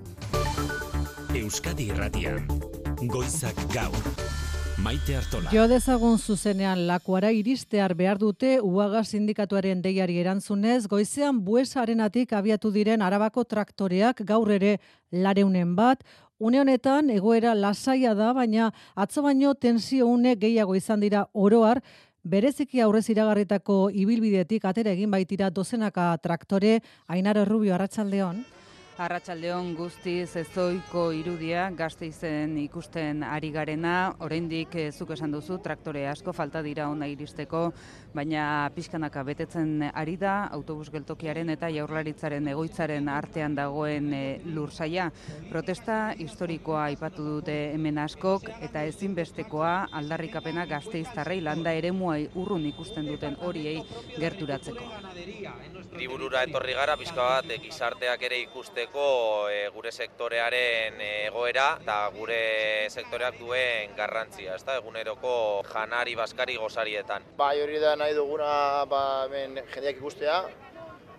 Euskadi 1.36 1.90
Irratian. 1.92 2.46
Goizak 3.12 3.58
gaur. 3.74 3.98
Maite 4.80 5.18
Artola. 5.18 5.52
Jo 5.52 5.66
dezagun 5.68 6.16
zuzenean 6.16 6.86
lakuara 6.88 7.34
iristear 7.36 7.98
behar 8.00 8.22
dute 8.22 8.62
UAGA 8.64 9.02
sindikatuaren 9.04 9.82
deiari 9.84 10.22
erantzunez, 10.22 10.86
goizean 10.88 11.42
buesarenatik 11.44 12.32
abiatu 12.32 12.72
diren 12.72 13.04
arabako 13.04 13.44
traktoreak 13.44 14.24
gaur 14.24 14.56
ere 14.56 14.78
lareunen 15.12 15.76
bat, 15.76 16.08
Une 16.40 16.60
honetan 16.62 17.10
egoera 17.10 17.56
lasaia 17.58 18.12
da, 18.14 18.28
baina 18.38 18.68
atzo 18.96 19.24
baino 19.26 19.56
tensio 19.56 20.06
une 20.06 20.36
gehiago 20.38 20.76
izan 20.78 21.02
dira 21.02 21.24
oroar, 21.34 21.82
bereziki 22.28 22.82
aurrez 22.84 23.08
iragarritako 23.14 23.78
ibilbidetik 24.04 24.66
atera 24.68 24.92
egin 24.92 25.12
baitira 25.12 25.50
dozenaka 25.50 26.12
traktore, 26.24 26.82
Ainara 27.08 27.46
Rubio 27.46 27.76
Arratsaldeon. 27.76 28.44
Arratsaldeon 28.98 29.76
guztiz 29.78 30.32
ezoiko 30.40 31.04
irudia 31.14 31.68
gazteizen 31.78 32.56
ikusten 32.58 33.20
ari 33.22 33.52
garena, 33.54 33.92
oraindik 34.26 34.74
eh, 34.74 34.88
zuk 34.90 35.12
esan 35.14 35.36
duzu 35.36 35.60
traktore 35.62 36.08
asko 36.10 36.34
falta 36.34 36.64
dira 36.66 36.88
ona 36.90 37.06
iristeko, 37.06 37.60
baina 38.18 38.72
pixkanaka 38.74 39.22
betetzen 39.28 39.84
ari 39.92 40.16
da 40.18 40.48
autobus 40.56 40.90
geltokiaren 40.96 41.54
eta 41.54 41.70
jaurlaritzaren 41.76 42.50
egoitzaren 42.56 43.12
artean 43.14 43.54
dagoen 43.60 44.08
e, 44.18 44.24
lursaia. 44.56 45.12
Protesta 45.52 46.16
historikoa 46.18 46.88
aipatu 46.88 47.28
dute 47.36 47.60
hemen 47.76 48.02
askok 48.02 48.50
eta 48.66 48.82
ezinbestekoa 48.90 49.76
aldarrikapena 50.02 50.66
gazteiztarrei 50.66 51.38
landa 51.46 51.76
eremuai 51.78 52.32
urrun 52.34 52.66
ikusten 52.74 53.06
duten 53.14 53.38
horiei 53.46 53.78
gerturatzeko. 54.18 54.90
Hiriburura 55.94 56.42
etorri 56.50 56.74
gara 56.82 56.98
pizka 56.98 57.30
bat 57.30 57.56
gizarteak 57.62 58.26
ere 58.26 58.42
ikuste 58.42 58.87
e, 58.96 59.70
gure 59.74 59.92
sektorearen 59.92 61.00
egoera 61.02 61.78
eta 61.82 61.98
gure 62.16 62.90
sektoreak 62.90 63.40
duen 63.40 63.96
garrantzia, 63.98 64.56
ezta? 64.56 64.78
Eguneroko 64.78 65.64
janari 65.72 66.16
baskari 66.16 66.58
gozarietan. 66.58 67.24
Ba, 67.38 67.52
hori 67.64 67.80
da 67.80 67.96
nahi 67.96 68.14
duguna 68.16 68.86
ba, 68.86 69.26
hemen 69.26 69.60
jendeak 69.74 69.98
ikustea, 69.98 70.44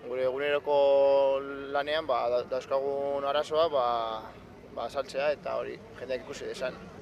gure 0.06 0.24
eguneroko 0.24 1.40
lanean 1.72 2.06
ba, 2.06 2.24
dauzkagun 2.50 3.24
arazoa 3.24 3.68
ba, 3.68 3.88
ba, 4.74 4.88
saltzea 4.88 5.32
eta 5.32 5.56
hori 5.56 5.78
jendeak 5.98 6.24
ikusi 6.24 6.46
desan 6.46 6.97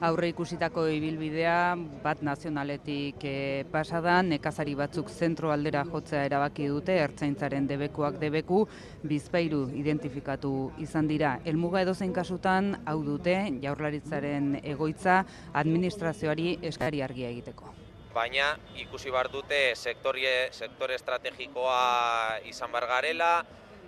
aurre 0.00 0.30
ikusitako 0.32 0.86
ibilbidea 0.88 1.76
bat 2.02 2.22
nazionaletik 2.24 3.24
e, 3.28 3.64
pasadan, 3.72 4.30
nekazari 4.32 4.72
batzuk 4.78 5.10
zentro 5.12 5.52
aldera 5.52 5.82
jotzea 5.84 6.24
erabaki 6.28 6.68
dute, 6.72 6.96
ertzaintzaren 7.04 7.66
debekuak 7.68 8.16
debeku, 8.22 8.62
bizpairu 9.04 9.66
identifikatu 9.76 10.52
izan 10.80 11.10
dira. 11.10 11.34
Elmuga 11.44 11.82
edozein 11.84 12.14
kasutan, 12.16 12.72
hau 12.88 13.02
dute, 13.04 13.36
jaurlaritzaren 13.60 14.54
egoitza, 14.62 15.20
administrazioari 15.52 16.56
eskari 16.72 17.04
argia 17.04 17.28
egiteko. 17.28 17.74
Baina 18.14 18.54
ikusi 18.80 19.12
bar 19.12 19.28
dute 19.30 19.76
sektorie, 19.76 20.48
sektore 20.50 20.96
estrategikoa 20.96 22.40
izan 22.48 22.72
bar 22.72 22.88
garela, 22.88 23.34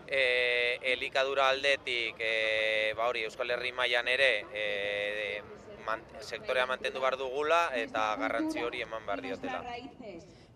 e, 0.06 0.76
elikadura 0.92 1.48
aldetik, 1.48 2.20
e, 2.20 2.92
ba 3.00 3.08
hori, 3.08 3.24
Euskal 3.24 3.50
Herri 3.56 3.72
mailan 3.72 4.12
ere, 4.12 4.30
e, 4.52 5.40
sektorea 6.20 6.66
mantendu 6.66 7.00
behar 7.04 7.16
dugula 7.22 7.60
eta 7.84 8.04
garrantzi 8.22 8.62
hori 8.68 8.82
eman 8.88 9.06
behar 9.10 9.24
diotela 9.28 9.62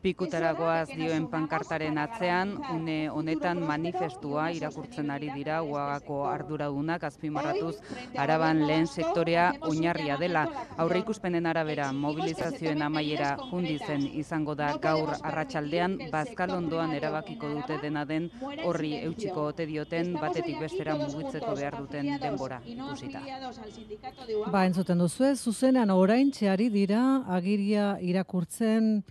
pikutaragoaz 0.03 0.88
dioen 0.93 1.26
pankartaren 1.31 1.99
atzean, 1.99 2.53
une 2.75 3.09
honetan 3.11 3.61
manifestua 3.67 4.50
irakurtzen 4.55 5.11
ari 5.11 5.31
dira 5.35 5.62
uagako 5.62 6.23
arduradunak 6.31 7.05
azpimarratuz 7.09 7.75
araban 8.17 8.62
lehen 8.67 8.87
sektorea 8.87 9.47
oinarria 9.71 10.17
dela. 10.21 10.47
Aurre 10.76 11.00
ikuspenen 11.05 11.47
arabera 11.47 11.91
mobilizazioen 11.93 12.83
amaiera 12.83 13.37
jundizen 13.50 14.07
izango 14.23 14.55
da 14.55 14.73
gaur 14.83 15.15
arratsaldean 15.17 15.99
bazkal 16.12 16.55
ondoan 16.57 16.95
erabakiko 16.97 17.50
dute 17.55 17.79
dena 17.83 18.05
den 18.05 18.31
horri 18.65 18.95
eutxiko 19.03 19.49
ote 19.53 19.67
dioten 19.67 20.15
batetik 20.21 20.61
bestera 20.61 20.97
mugitzeko 21.00 21.55
behar 21.55 21.79
duten 21.81 22.12
denbora 22.23 22.61
ikusita. 22.65 23.23
Ba, 24.53 24.65
entzuten 24.67 24.99
duzu 24.99 25.35
zuzenean 25.37 25.91
orain 25.91 26.31
txeari 26.31 26.69
dira 26.71 27.03
agiria 27.38 27.97
irakurtzen 28.00 29.03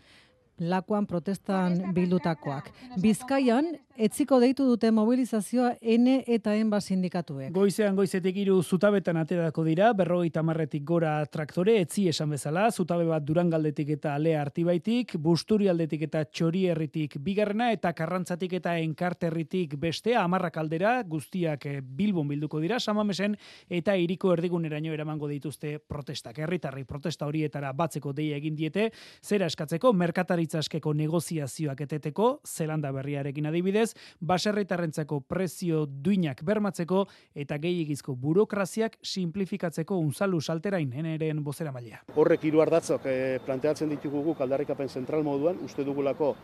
lakuan 0.59 1.07
protestan 1.07 1.93
bildutakoak. 1.93 2.71
Bizkaian, 3.01 3.77
etziko 3.97 4.39
deitu 4.39 4.65
dute 4.65 4.89
mobilizazioa 4.95 5.73
N 5.81 6.21
eta 6.25 6.55
Enba 6.55 6.79
sindikatuek. 6.79 7.51
Goizean 7.53 7.95
goizetik 7.97 8.37
hiru 8.37 8.61
zutabetan 8.63 9.17
aterako 9.17 9.65
dira, 9.67 9.91
berrogeita 9.93 10.43
marretik 10.43 10.85
gora 10.87 11.17
traktore, 11.25 11.75
etzi 11.81 12.07
esan 12.07 12.31
bezala, 12.31 12.69
zutabe 12.71 13.05
bat 13.09 13.25
durangaldetik 13.27 13.89
eta 13.97 14.13
alea 14.15 14.39
artibaitik, 14.45 15.17
busturialdetik 15.19 16.07
eta 16.07 16.23
txorierritik 16.25 17.17
bigarrena 17.19 17.71
eta 17.75 17.91
karrantzatik 17.93 18.55
eta 18.61 18.77
enkarterritik 18.79 19.75
bestea, 19.81 20.23
amarrak 20.23 20.57
aldera, 20.63 20.95
guztiak 21.03 21.65
eh, 21.65 21.81
bilbon 21.83 22.31
bilduko 22.31 22.63
dira, 22.63 22.79
samamesen 22.79 23.35
eta 23.67 23.97
iriko 23.99 24.31
erdiguneraino 24.37 24.93
eramango 24.95 25.27
dituzte 25.27 25.77
protestak. 25.79 26.39
Herritarri 26.39 26.85
protesta 26.87 27.27
horietara 27.27 27.73
batzeko 27.75 28.15
deia 28.15 28.39
egin 28.39 28.55
diete, 28.55 28.89
zera 29.19 29.51
eskatzeko, 29.51 29.91
merkatari 29.91 30.45
jaurlaritzaskeko 30.45 30.93
negoziazioak 30.93 31.81
eteteko, 31.81 32.41
zelanda 32.45 32.91
berriarekin 32.93 33.45
adibidez, 33.49 33.84
baserritarrentzako 34.19 35.21
prezio 35.21 35.85
duinak 35.85 36.43
bermatzeko 36.43 37.05
eta 37.35 37.57
gehiagizko 37.61 38.15
burokraziak 38.15 38.97
simplifikatzeko 39.03 39.97
unzalu 40.01 40.41
salterain 40.41 40.93
eneren 40.93 41.43
bozera 41.43 41.71
maila. 41.75 42.01
Horrek 42.15 42.47
hiru 42.47 42.63
ardatzok 42.65 43.05
e, 43.05 43.17
planteatzen 43.45 43.91
ditugu 43.93 44.23
guk 44.31 44.41
aldarrikapen 44.41 44.89
zentral 44.89 45.23
moduan, 45.23 45.59
uste 45.65 45.83
dugulako 45.83 46.35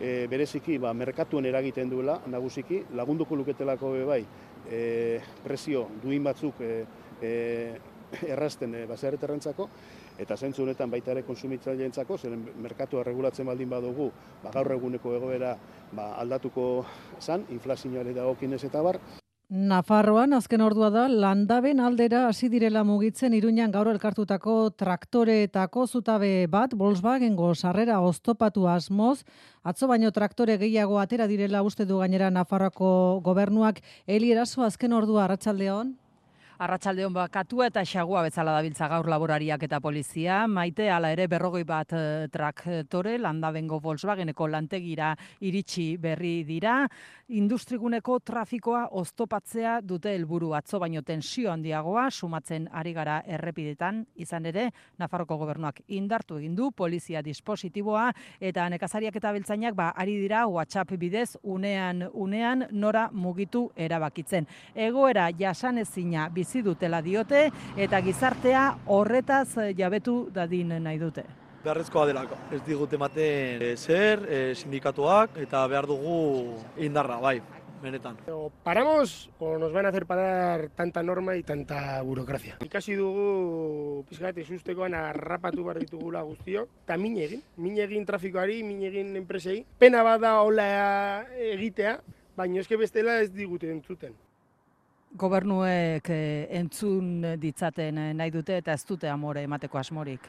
e, 0.00 0.26
bereziki 0.30 0.78
ba, 0.78 0.92
merkatuen 0.94 1.46
eragiten 1.50 1.90
duela, 1.90 2.18
nagusiki, 2.26 2.82
lagunduko 2.96 3.36
luketelako 3.36 3.92
bai, 4.08 4.24
e, 4.70 5.20
prezio 5.44 5.88
duin 6.02 6.24
batzuk 6.24 6.60
e, 6.60 6.72
e, 7.22 7.32
errazten 8.28 8.74
e, 8.74 8.84
baserritarrentzako, 8.88 9.68
eta 10.18 10.36
zentzu 10.36 10.64
honetan 10.64 10.90
baita 10.90 11.12
ere 11.14 11.22
konsumitzaileentzako, 11.26 12.18
zeren 12.18 12.42
merkatua 12.62 13.04
regulatzen 13.06 13.46
baldin 13.46 13.70
badugu, 13.70 14.10
ba, 14.42 14.50
gaur 14.54 14.72
eguneko 14.74 15.14
egoera 15.16 15.54
ba, 15.92 16.12
aldatuko 16.18 16.68
zan, 17.20 17.46
inflazioare 17.54 18.14
dagokinez 18.16 18.64
eta 18.68 18.82
bar. 18.82 19.00
Nafarroan 19.48 20.34
azken 20.36 20.60
ordua 20.60 20.90
da 20.92 21.06
landaben 21.08 21.78
aldera 21.80 22.26
hasi 22.28 22.50
direla 22.52 22.82
mugitzen 22.84 23.32
Iruñan 23.32 23.70
gaur 23.72 23.88
elkartutako 23.88 24.56
traktoreetako 24.76 25.86
zutabe 25.86 26.46
bat 26.52 26.74
Volkswagengo 26.76 27.54
sarrera 27.54 28.02
oztopatu 28.04 28.66
asmoz. 28.68 29.22
Atzo 29.64 29.88
baino 29.88 30.10
traktore 30.12 30.58
gehiago 30.60 30.98
atera 31.00 31.26
direla 31.26 31.62
uste 31.64 31.86
du 31.86 32.02
gainera 32.02 32.28
Nafarroako 32.28 33.22
gobernuak. 33.24 33.80
Eli 34.06 34.34
Eraso 34.36 34.66
azken 34.68 34.92
ordua 34.92 35.24
arratsaldeon 35.24 35.96
Arratsaldeon 36.58 37.12
bakatua 37.14 37.68
eta 37.70 37.84
xagua 37.86 38.24
bezala 38.26 38.56
dabiltza 38.56 38.88
gaur 38.90 39.06
laborariak 39.06 39.62
eta 39.62 39.78
polizia. 39.78 40.40
Maite 40.50 40.88
hala 40.90 41.12
ere 41.14 41.28
berrogoi 41.30 41.60
bat 41.62 41.92
eh, 41.94 42.26
traktore 42.34 43.12
landabengo 43.22 43.78
Volkswageneko 43.78 44.48
lantegira 44.50 45.12
iritsi 45.38 45.92
berri 46.02 46.42
dira. 46.48 46.80
Industriguneko 47.28 48.16
trafikoa 48.26 48.88
oztopatzea 48.98 49.76
dute 49.86 50.16
helburu 50.16 50.50
atzo 50.58 50.80
baino 50.82 51.04
tensio 51.06 51.52
handiagoa 51.52 52.08
sumatzen 52.10 52.66
ari 52.72 52.94
gara 52.96 53.20
errepidetan 53.22 54.02
izan 54.16 54.50
ere 54.50 54.72
Nafarroko 54.98 55.36
gobernuak 55.38 55.84
indartu 55.86 56.40
egin 56.40 56.56
du 56.58 56.72
polizia 56.72 57.22
dispositiboa 57.22 58.08
eta 58.40 58.66
nekazariak 58.74 59.20
eta 59.20 59.32
biltzainak 59.36 59.78
ba 59.78 59.92
ari 59.94 60.18
dira 60.24 60.42
WhatsApp 60.48 60.96
bidez 60.98 61.36
unean 61.44 62.08
unean 62.14 62.66
nora 62.72 63.10
mugitu 63.12 63.68
erabakitzen. 63.76 64.48
Egoera 64.74 65.30
jasanezina 65.30 66.26
bizi 66.34 66.47
dutela 66.64 67.02
diote 67.02 67.50
eta 67.76 68.00
gizartea 68.02 68.78
horretaz 68.86 69.58
eh, 69.58 69.74
jabetu 69.76 70.28
dadin 70.32 70.72
nahi 70.82 70.98
dute. 70.98 71.24
Beharrezkoa 71.64 72.06
delako, 72.06 72.36
ez 72.54 72.60
digute 72.64 72.96
ematen 72.96 73.62
e, 73.66 73.72
zer, 73.76 74.22
e, 74.30 74.38
sindikatuak 74.54 75.36
eta 75.42 75.66
behar 75.66 75.88
dugu 75.90 76.54
indarra, 76.78 77.18
bai, 77.20 77.40
benetan. 77.82 78.16
O 78.30 78.52
paramos 78.62 79.28
o 79.38 79.58
nos 79.58 79.72
van 79.72 79.86
a 79.86 79.88
hacer 79.90 80.06
parar 80.06 80.70
tanta 80.76 81.02
norma 81.02 81.36
y 81.36 81.42
tanta 81.42 82.00
burocracia. 82.02 82.58
Ikasi 82.64 82.94
dugu 82.94 84.04
pizkat 84.08 84.38
isustekoan 84.38 84.94
arrapatu 84.94 85.66
bar 85.66 85.82
ditugula 85.82 86.22
guztio, 86.22 86.68
eta 86.86 86.96
min 86.96 87.18
egin, 87.18 87.42
min 87.56 87.78
egin 87.78 88.06
trafikoari, 88.06 88.62
min 88.62 88.82
egin 88.86 89.16
enpresei. 89.18 89.64
Pena 89.78 90.06
bada 90.06 90.38
hola 90.42 91.26
egitea, 91.34 91.98
baina 92.38 92.62
eske 92.62 92.78
bestela 92.78 93.18
ez 93.20 93.32
digute 93.34 93.70
entzuten 93.74 94.14
gobernuek 95.16 96.10
eh, 96.10 96.46
entzun 96.58 97.22
ditzaten 97.40 97.98
eh, 97.98 98.10
nahi 98.14 98.30
dute 98.30 98.58
eta 98.60 98.74
ez 98.74 98.84
dute 98.84 99.08
amore 99.08 99.42
emateko 99.46 99.78
asmorik. 99.78 100.28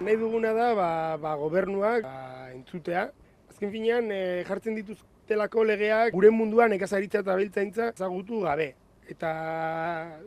Nahi 0.00 0.16
duguna 0.16 0.52
da 0.52 0.74
ba, 0.74 0.90
ba 1.16 1.34
gobernuak 1.36 2.02
ba, 2.02 2.50
entzutea. 2.54 3.08
Azken 3.50 3.70
finean 3.70 4.10
e, 4.10 4.44
jartzen 4.48 4.74
dituztelako 4.78 5.64
legeak 5.64 6.14
gure 6.14 6.30
munduan 6.30 6.72
ekazaritza 6.78 7.20
eta 7.22 7.36
biltzaintza 7.38 7.92
zagutu 7.96 8.40
gabe. 8.46 8.72
Eta 9.08 9.32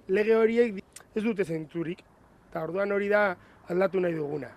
lege 0.07 0.35
horiek 0.35 0.79
ez 1.15 1.23
dute 1.23 1.43
zentzurik. 1.43 2.03
Eta 2.49 2.63
orduan 2.63 2.91
hori 2.91 3.09
da 3.11 3.25
aldatu 3.69 3.99
nahi 3.99 4.15
duguna. 4.15 4.51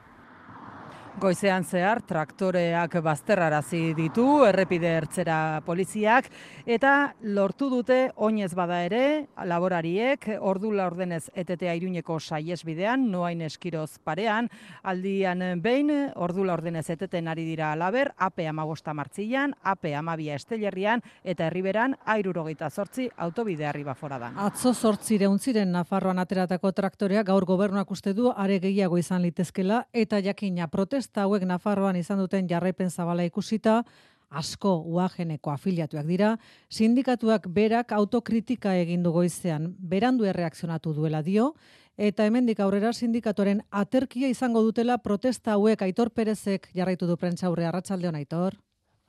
Goizean 1.18 1.64
zehar 1.66 1.98
traktoreak 2.06 2.92
bazterrarazi 3.02 3.92
ditu 3.98 4.44
errepide 4.46 4.92
ertzera 5.00 5.58
poliziak 5.66 6.28
eta 6.70 6.92
lortu 7.34 7.66
dute 7.72 7.96
oinez 8.14 8.52
bada 8.54 8.78
ere 8.86 9.26
laborariek 9.50 10.28
ordu 10.38 10.70
laurdenez 10.78 11.24
etetea 11.34 11.74
iruñeko 11.74 12.20
saiesbidean 12.20 13.08
noain 13.10 13.42
eskiroz 13.42 13.98
parean 14.04 14.46
aldian 14.84 15.42
behin 15.62 15.90
ordu 16.14 16.44
laurdenez 16.46 16.84
eteten 16.94 17.26
ari 17.26 17.44
dira 17.48 17.72
alaber 17.72 18.12
AP 18.16 18.44
amabosta 18.46 18.94
martzilan, 18.94 19.56
AP 19.62 19.90
amabia 19.98 20.38
estelerrian 20.38 21.02
eta 21.24 21.48
herriberan 21.48 21.96
airurogeita 22.06 22.70
zortzi 22.70 23.08
autobidearri 23.16 23.82
baforadan. 23.82 24.38
Atzo 24.38 24.74
zortzire 24.74 25.26
untziren 25.26 25.72
Nafarroan 25.72 26.22
ateratako 26.22 26.72
traktorea 26.72 27.24
gaur 27.24 27.44
gobernuak 27.44 27.90
uste 27.90 28.14
du 28.14 28.30
are 28.30 28.60
gehiago 28.62 28.98
izan 29.02 29.22
litezkela 29.26 29.82
eta 29.92 30.22
jakina 30.22 30.68
protest 30.68 31.07
protesta 31.08 31.24
hauek 31.24 31.44
Nafarroan 31.46 31.96
izan 31.96 32.18
duten 32.18 32.46
jarraipen 32.48 32.90
zabala 32.90 33.24
ikusita, 33.24 33.84
asko 34.28 34.82
uageneko 34.84 35.50
afiliatuak 35.50 36.06
dira, 36.06 36.36
sindikatuak 36.68 37.48
berak 37.48 37.92
autokritika 37.92 38.74
egin 38.76 39.02
du 39.02 39.12
goizean, 39.12 39.74
berandu 39.78 40.26
erreakzionatu 40.26 40.92
duela 40.92 41.22
dio, 41.22 41.54
eta 41.96 42.26
hemendik 42.26 42.60
aurrera 42.60 42.92
sindikatoren 42.92 43.62
aterkia 43.70 44.28
izango 44.28 44.62
dutela 44.62 44.98
protesta 44.98 45.52
hauek 45.56 45.82
Aitor 45.82 46.10
Perezek 46.10 46.68
jarraitu 46.74 47.06
du 47.06 47.16
prentza 47.16 47.46
aurre 47.46 47.66
arratsaldeon 47.66 48.14
Aitor. 48.14 48.54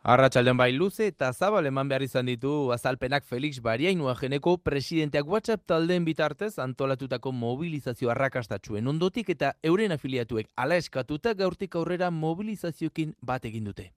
Arratxaldean 0.02 0.56
bai 0.56 0.72
luze 0.72 1.10
eta 1.12 1.28
zabal 1.34 1.66
eman 1.68 1.90
behar 1.92 2.04
izan 2.06 2.30
ditu 2.30 2.72
azalpenak 2.72 3.26
Felix 3.28 3.60
Bariainua 3.60 4.14
geneko 4.16 4.54
presidenteak 4.58 5.28
WhatsApp 5.28 5.66
taldeen 5.68 6.06
bitartez 6.06 6.54
antolatutako 6.58 7.34
mobilizazio 7.36 8.10
arrakastatxuen 8.10 8.88
ondotik 8.88 9.30
eta 9.36 9.52
euren 9.62 9.92
afiliatuek 9.92 10.48
ala 10.56 10.78
eskatuta 10.80 11.34
gaurtik 11.34 11.76
aurrera 11.76 12.12
mobilizaziokin 12.12 13.14
bat 13.20 13.44
egin 13.44 13.66
dute. 13.66 13.92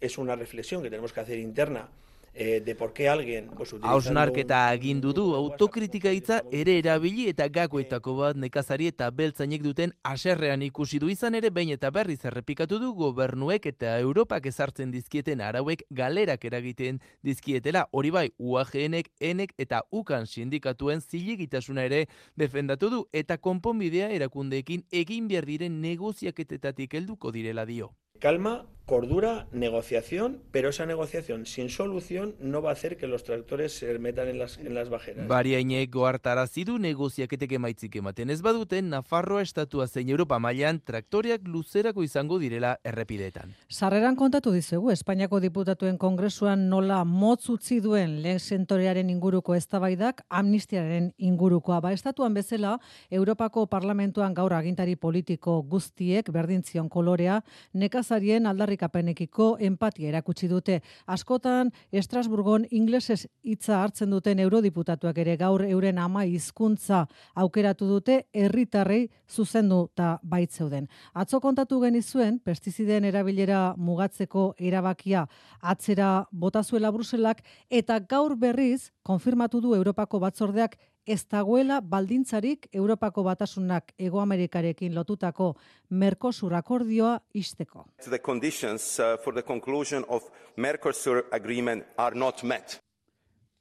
Es 0.00 0.16
una 0.16 0.36
reflexión 0.36 0.82
que 0.82 0.88
tenemos 0.88 1.12
que 1.12 1.20
hacer 1.20 1.38
interna 1.38 1.88
eh, 2.34 2.60
de 2.64 2.74
por 2.74 2.92
qué 2.92 3.08
alguien 3.08 3.48
pues, 3.56 3.74
Hausnarketa 3.82 4.68
agindu 4.68 5.12
du 5.12 5.34
autokritika 5.34 6.12
hitza 6.12 6.42
ere 6.50 6.78
erabili 6.78 7.28
eta 7.28 7.48
gakoetako 7.48 8.16
bat 8.16 8.36
nekazari 8.36 8.88
eta 8.90 9.10
beltzainek 9.10 9.62
duten 9.62 9.92
aserrean 10.02 10.62
ikusi 10.62 10.98
du 10.98 11.08
izan 11.12 11.34
ere 11.34 11.50
behin 11.50 11.74
eta 11.76 11.90
berriz 11.90 12.24
errepikatu 12.24 12.78
du 12.78 12.92
gobernuek 12.94 13.66
eta 13.66 13.98
Europak 13.98 14.46
ezartzen 14.46 14.90
dizkieten 14.90 15.40
arauek 15.40 15.84
galerak 15.90 16.44
eragiten 16.44 17.00
dizkietela 17.22 17.86
hori 17.92 18.10
bai 18.10 18.28
UAGNek, 18.38 19.10
enek 19.20 19.54
eta 19.58 19.82
UKAN 19.90 20.26
sindikatuen 20.26 21.00
zilegitasuna 21.00 21.84
ere 21.84 22.06
defendatu 22.36 22.90
du 22.90 23.04
eta 23.12 23.36
konponbidea 23.38 24.08
erakundeekin 24.10 24.86
egin 24.90 25.28
behar 25.28 25.46
diren 25.46 25.80
negoziaketetatik 25.82 26.94
helduko 26.94 27.32
direla 27.32 27.66
dio. 27.66 27.92
Calma, 28.22 28.66
cordura, 28.92 29.46
negociación, 29.52 30.42
pero 30.50 30.68
esa 30.68 30.86
negociación 30.86 31.46
sin 31.46 31.70
solución 31.70 32.34
no 32.40 32.62
va 32.62 32.70
a 32.70 32.72
hacer 32.72 32.96
que 32.96 33.06
los 33.06 33.22
tractores 33.24 33.72
se 33.72 33.98
metan 33.98 34.28
en 34.28 34.38
las, 34.38 34.58
en 34.58 34.74
las 34.74 34.90
bajeras. 34.90 35.28
Bariainek 35.28 35.90
goartarazi 35.94 36.64
du 36.66 36.78
negoziaketek 36.82 37.54
emaitzik 37.56 37.96
ematen 37.96 38.28
ez 38.30 38.40
baduten 38.42 38.90
Nafarroa 38.90 39.42
estatua 39.42 39.86
zein 39.86 40.10
Europa 40.10 40.38
mailan 40.38 40.80
traktoriak 40.84 41.46
luzerako 41.46 42.02
izango 42.02 42.38
direla 42.42 42.74
errepideetan. 42.84 43.54
Sarreran 43.70 44.18
kontatu 44.18 44.52
dizegu 44.52 44.90
Espainiako 44.90 45.40
diputatuen 45.40 45.96
kongresuan 45.96 46.68
nola 46.68 47.04
motz 47.04 47.48
utzi 47.54 47.80
duen 47.80 48.18
lehen 48.22 48.40
sentorearen 48.40 49.10
inguruko 49.10 49.54
eztabaidak 49.54 50.24
amnistiaren 50.28 51.12
ingurukoa 51.16 51.80
ba 51.80 51.92
estatuan 51.92 52.34
bezala 52.34 52.78
Europako 53.10 53.66
parlamentuan 53.68 54.34
gaur 54.34 54.52
agintari 54.52 54.96
politiko 54.96 55.62
guztiek 55.62 56.28
berdintzion 56.28 56.88
kolorea 56.88 57.40
nekazarien 58.12 58.46
aldarrikapenekiko 58.46 59.56
empatia 59.60 60.08
erakutsi 60.10 60.48
dute. 60.48 60.80
Askotan 61.06 61.70
Estrasburgon 61.92 62.66
inglesez 62.70 63.26
hitza 63.42 63.82
hartzen 63.82 64.10
duten 64.10 64.38
eurodiputatuak 64.38 65.18
ere 65.18 65.36
gaur 65.36 65.64
euren 65.64 65.98
ama 65.98 66.24
hizkuntza 66.24 67.06
aukeratu 67.34 67.88
dute 67.88 68.26
herritarrei 68.32 69.08
zuzendu 69.28 69.88
eta 69.92 70.18
baitzeuden. 70.22 70.88
Atzo 71.14 71.40
kontatu 71.40 71.80
genizuen 71.80 72.38
pestizideen 72.38 73.04
erabilera 73.04 73.74
mugatzeko 73.76 74.54
erabakia 74.58 75.26
atzera 75.60 76.26
botazuela 76.32 76.92
Bruselak 76.92 77.42
eta 77.70 77.98
gaur 77.98 78.36
berriz 78.36 78.90
konfirmatu 79.02 79.60
du 79.60 79.74
Europako 79.74 80.20
batzordeak 80.20 80.76
ez 81.06 81.24
dagoela 81.30 81.80
baldintzarik 81.80 82.68
Europako 82.72 83.22
batasunak 83.22 83.92
Ego 83.98 84.20
Amerikarekin 84.20 84.94
lotutako 84.94 85.54
Mercosur 85.90 86.54
akordioa 86.54 87.18
isteko. 87.34 87.86
The 88.04 88.18
conditions 88.18 88.98
uh, 88.98 89.18
for 89.24 89.34
the 89.34 89.42
conclusion 89.42 90.04
of 90.08 90.30
Mercosur 90.56 91.24
agreement 91.32 91.84
are 91.96 92.14
not 92.14 92.42
met. 92.42 92.80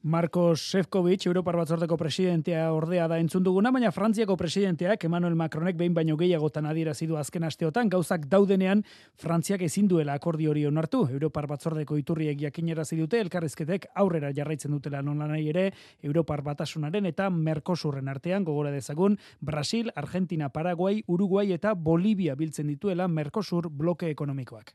Marcos 0.03 0.61
Sefcovic, 0.71 1.27
Europar 1.27 1.53
batzordeko 1.59 1.93
presidentea 1.93 2.71
ordea 2.73 3.03
da 3.07 3.19
entzun 3.21 3.43
duguna, 3.45 3.69
baina 3.69 3.91
Frantziako 3.93 4.33
presidenteak 4.33 5.05
Emmanuel 5.05 5.35
Macronek 5.37 5.77
behin 5.77 5.93
baino 5.93 6.15
gehiagotan 6.17 6.65
adierazi 6.65 7.05
du 7.05 7.19
azken 7.21 7.45
asteotan, 7.45 7.89
gauzak 7.93 8.25
daudenean 8.31 8.81
Frantziak 9.21 9.61
ezin 9.69 9.87
duela 9.87 10.17
akordi 10.17 10.49
hori 10.49 10.65
onartu. 10.65 11.03
Europar 11.13 11.45
batzordeko 11.45 11.99
iturriek 12.01 12.41
jakinerazi 12.41 12.97
dute 12.97 13.21
elkarrezketek 13.21 13.91
aurrera 13.93 14.33
jarraitzen 14.33 14.73
dutela 14.73 15.03
non 15.05 15.21
nahi 15.21 15.49
ere 15.53 15.69
Europar 16.01 16.41
batasunaren 16.41 17.05
eta 17.05 17.29
Mercosurren 17.29 18.09
artean 18.09 18.43
gogora 18.43 18.71
dezagun 18.71 19.19
Brasil, 19.39 19.91
Argentina, 19.95 20.49
Paraguay, 20.49 21.03
Uruguay 21.05 21.53
eta 21.53 21.75
Bolivia 21.75 22.33
biltzen 22.33 22.73
dituela 22.73 23.07
Mercosur 23.07 23.69
bloke 23.69 24.09
ekonomikoak. 24.09 24.73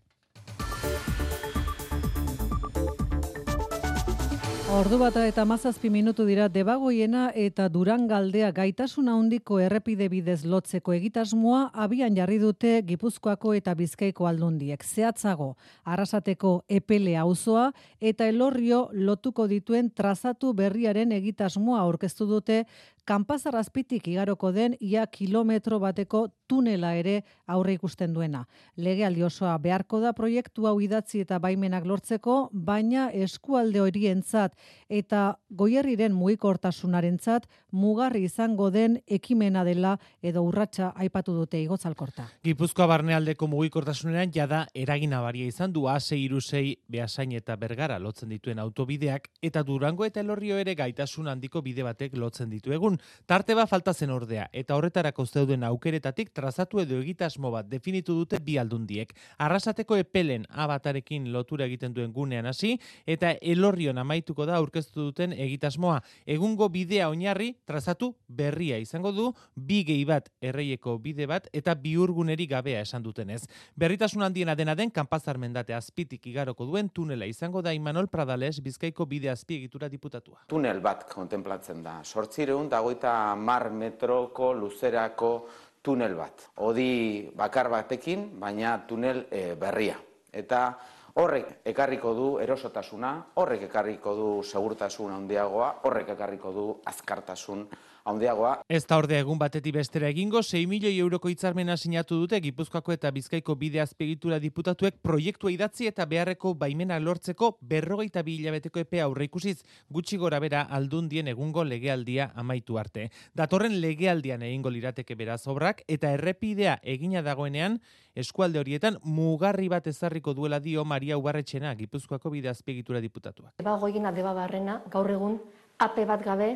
Ordu 4.66 4.96
bata 4.98 5.22
eta 5.30 5.44
mazazpi 5.46 5.92
minutu 5.94 6.24
dira 6.26 6.48
debagoiena 6.50 7.28
eta 7.38 7.68
durangaldea 7.70 8.48
gaitasuna 8.50 9.12
handiko 9.14 9.60
errepide 9.62 10.08
bidez 10.10 10.40
lotzeko 10.42 10.90
egitasmoa 10.96 11.60
abian 11.84 12.16
jarri 12.18 12.40
dute 12.42 12.72
Gipuzkoako 12.88 13.54
eta 13.54 13.76
Bizkaiko 13.78 14.26
aldundiek. 14.26 14.82
Zehatzago, 14.82 15.52
arrasateko 15.84 16.64
epele 16.66 17.14
auzoa 17.16 17.68
eta 18.00 18.26
elorrio 18.26 18.88
lotuko 18.92 19.46
dituen 19.46 19.92
trazatu 19.94 20.50
berriaren 20.52 21.14
egitasmoa 21.14 21.78
aurkeztu 21.86 22.26
dute 22.26 22.64
kanpazarrazpitik 23.06 24.08
igaroko 24.08 24.52
den 24.52 24.76
ia 24.80 25.06
kilometro 25.06 25.78
bateko 25.78 26.26
tunela 26.46 26.92
ere 26.94 27.22
aurre 27.46 27.74
ikusten 27.76 28.14
duena. 28.14 28.44
Lege 28.76 29.06
osoa 29.24 29.56
beharko 29.58 30.00
da 30.00 30.12
proiektu 30.12 30.66
hau 30.66 30.80
idatzi 30.80 31.20
eta 31.20 31.38
baimenak 31.38 31.84
lortzeko, 31.86 32.50
baina 32.52 33.08
eskualde 33.10 33.80
horientzat 33.80 34.54
eta 34.88 35.38
goierriren 35.50 36.12
mugikortasunarentzat 36.14 37.46
mugarri 37.72 38.24
izango 38.24 38.70
den 38.70 39.00
ekimena 39.06 39.64
dela 39.64 39.96
edo 40.22 40.42
urratsa 40.42 40.92
aipatu 40.96 41.34
dute 41.34 41.60
igotzalkorta. 41.62 42.28
Gipuzkoa 42.44 42.86
barnealdeko 42.86 43.46
mugikortasunean 43.46 44.32
jada 44.34 44.66
eragina 44.74 45.20
baria 45.20 45.46
izan 45.46 45.72
du 45.72 45.86
A6 45.90 46.18
irusei 46.18 46.76
behasain 46.88 47.32
eta 47.32 47.56
bergara 47.56 47.98
lotzen 47.98 48.28
dituen 48.28 48.58
autobideak 48.58 49.30
eta 49.42 49.62
durango 49.62 50.04
eta 50.04 50.20
elorrio 50.20 50.58
ere 50.58 50.74
gaitasun 50.74 51.28
handiko 51.28 51.62
bide 51.62 51.82
batek 51.82 52.16
lotzen 52.16 52.50
ditu 52.50 52.72
egun. 52.72 52.95
Tarte 53.26 53.54
ba 53.54 53.66
falta 53.66 53.94
zen 53.94 54.10
ordea 54.10 54.48
eta 54.52 54.76
horretarako 54.76 55.26
zeuden 55.26 55.64
aukeretatik 55.64 56.32
trazatu 56.34 56.80
edo 56.80 57.00
egitasmo 57.00 57.50
bat 57.50 57.68
definitu 57.68 58.14
dute 58.14 58.40
bi 58.42 58.58
aldundiek. 58.58 59.12
Arrasateko 59.38 59.96
epelen 59.96 60.46
abatarekin 60.50 61.30
lotura 61.32 61.66
egiten 61.66 61.94
duen 61.94 62.12
gunean 62.12 62.46
hasi 62.46 62.76
eta 63.06 63.34
elorrion 63.40 63.98
amaituko 63.98 64.46
da 64.46 64.56
aurkeztu 64.56 65.08
duten 65.10 65.32
egitasmoa. 65.32 66.00
Egungo 66.26 66.68
bidea 66.68 67.08
oinarri 67.08 67.52
trazatu 67.66 68.14
berria 68.28 68.78
izango 68.78 69.12
du 69.12 69.32
bi 69.54 69.82
gehi 69.84 70.04
bat 70.04 70.30
erreieko 70.40 70.98
bide 70.98 71.26
bat 71.26 71.48
eta 71.52 71.74
biurguneri 71.74 72.46
gabea 72.46 72.82
esan 72.86 73.02
dutenez. 73.02 73.42
Berritasun 73.76 74.22
handiena 74.22 74.54
dena 74.54 74.74
den 74.74 74.90
kanpazar 74.90 75.38
mendate 75.38 75.74
azpitik 75.74 76.26
igaroko 76.26 76.66
duen 76.66 76.88
tunela 76.88 77.26
izango 77.26 77.62
da 77.62 77.72
Imanol 77.74 78.08
Pradales 78.08 78.60
Bizkaiko 78.62 79.06
bide 79.06 79.30
azpiegitura 79.30 79.88
diputatua. 79.88 80.44
Tunel 80.48 80.80
bat 80.80 81.06
kontemplatzen 81.12 81.82
da. 81.84 81.98
Sortzireun 82.04 82.68
dagoita 82.86 83.34
mar 83.34 83.70
metroko 83.70 84.52
luzerako 84.54 85.48
tunel 85.82 86.14
bat. 86.14 86.50
Odi 86.62 87.26
bakar 87.34 87.68
batekin, 87.68 88.38
baina 88.38 88.86
tunel 88.86 89.26
e, 89.26 89.56
berria. 89.58 89.96
Eta 90.30 90.78
horrek 91.18 91.66
ekarriko 91.66 92.14
du 92.14 92.28
erosotasuna, 92.38 93.10
horrek 93.34 93.66
ekarriko 93.66 94.14
du 94.14 94.28
segurtasun 94.44 95.10
handiagoa, 95.16 95.80
horrek 95.82 96.14
ekarriko 96.14 96.52
du 96.52 96.66
azkartasun 96.86 97.66
handiagoa. 98.06 98.52
Ez 98.68 98.84
da 98.86 98.98
ordea 99.00 99.20
egun 99.24 99.38
batetik 99.38 99.74
bestera 99.74 100.08
egingo, 100.08 100.42
6 100.42 100.62
milioi 100.70 100.94
euroko 101.02 101.30
hitzarmena 101.32 101.76
sinatu 101.76 102.20
dute 102.22 102.40
Gipuzkoako 102.40 102.94
eta 102.94 103.10
Bizkaiko 103.10 103.56
bide 103.58 103.80
azpegitura 103.82 104.38
diputatuek 104.42 105.00
proiektua 105.02 105.50
idatzi 105.52 105.88
eta 105.90 106.06
beharreko 106.06 106.54
baimena 106.54 106.98
lortzeko 107.02 107.56
berrogeita 107.60 108.22
bi 108.22 108.36
hilabeteko 108.38 108.80
epea 108.84 109.08
aurreikusiz 109.08 109.56
gutxi 109.90 110.18
gora 110.22 110.40
bera 110.40 110.62
aldundien 110.78 111.28
egungo 111.28 111.64
legealdia 111.64 112.30
amaitu 112.34 112.78
arte. 112.78 113.08
Datorren 113.34 113.80
legealdian 113.80 114.42
egingo 114.46 114.70
lirateke 114.70 115.18
beraz 115.18 115.42
obrak 115.46 115.82
eta 115.88 116.12
errepidea 116.14 116.78
egina 116.82 117.22
dagoenean 117.26 117.80
eskualde 118.14 118.62
horietan 118.62 119.00
mugarri 119.02 119.68
bat 119.68 119.86
ezarriko 119.86 120.34
duela 120.34 120.60
dio 120.60 120.84
Maria 120.84 121.18
Ubarretxena 121.18 121.74
Gipuzkoako 121.74 122.30
bide 122.30 122.48
azpegitura 122.48 123.00
diputatuak. 123.00 123.56
Deba 123.58 123.76
goigina 123.82 124.12
deba 124.12 124.32
barrena, 124.32 124.80
gaur 124.92 125.10
egun 125.10 125.40
AP 125.82 126.00
bat 126.08 126.22
gabe 126.24 126.54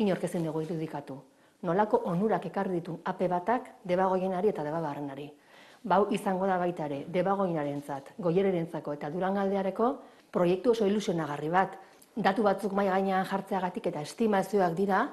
inork 0.00 0.24
ezin 0.24 0.44
dugu 0.48 0.64
irudikatu. 0.64 1.18
Nolako 1.68 2.00
onurak 2.08 2.46
ekarri 2.48 2.78
ditun 2.80 3.00
AP 3.04 3.26
batak 3.28 3.68
debagoienari 3.84 4.48
eta 4.48 4.64
debabarrenari. 4.64 5.28
Bau 5.84 6.06
izango 6.12 6.46
da 6.48 6.58
baita 6.60 6.86
ere, 6.88 7.04
debagoienarentzat, 7.08 8.14
goiererentzako 8.18 8.96
eta 8.96 9.10
durangaldeareko 9.12 9.90
proiektu 10.32 10.72
oso 10.72 10.88
ilusionagarri 10.88 11.48
bat. 11.52 11.76
Datu 12.16 12.42
batzuk 12.44 12.72
mai 12.76 12.86
gainean 12.88 13.26
jartzeagatik 13.28 13.86
eta 13.92 14.02
estimazioak 14.04 14.74
dira, 14.76 15.04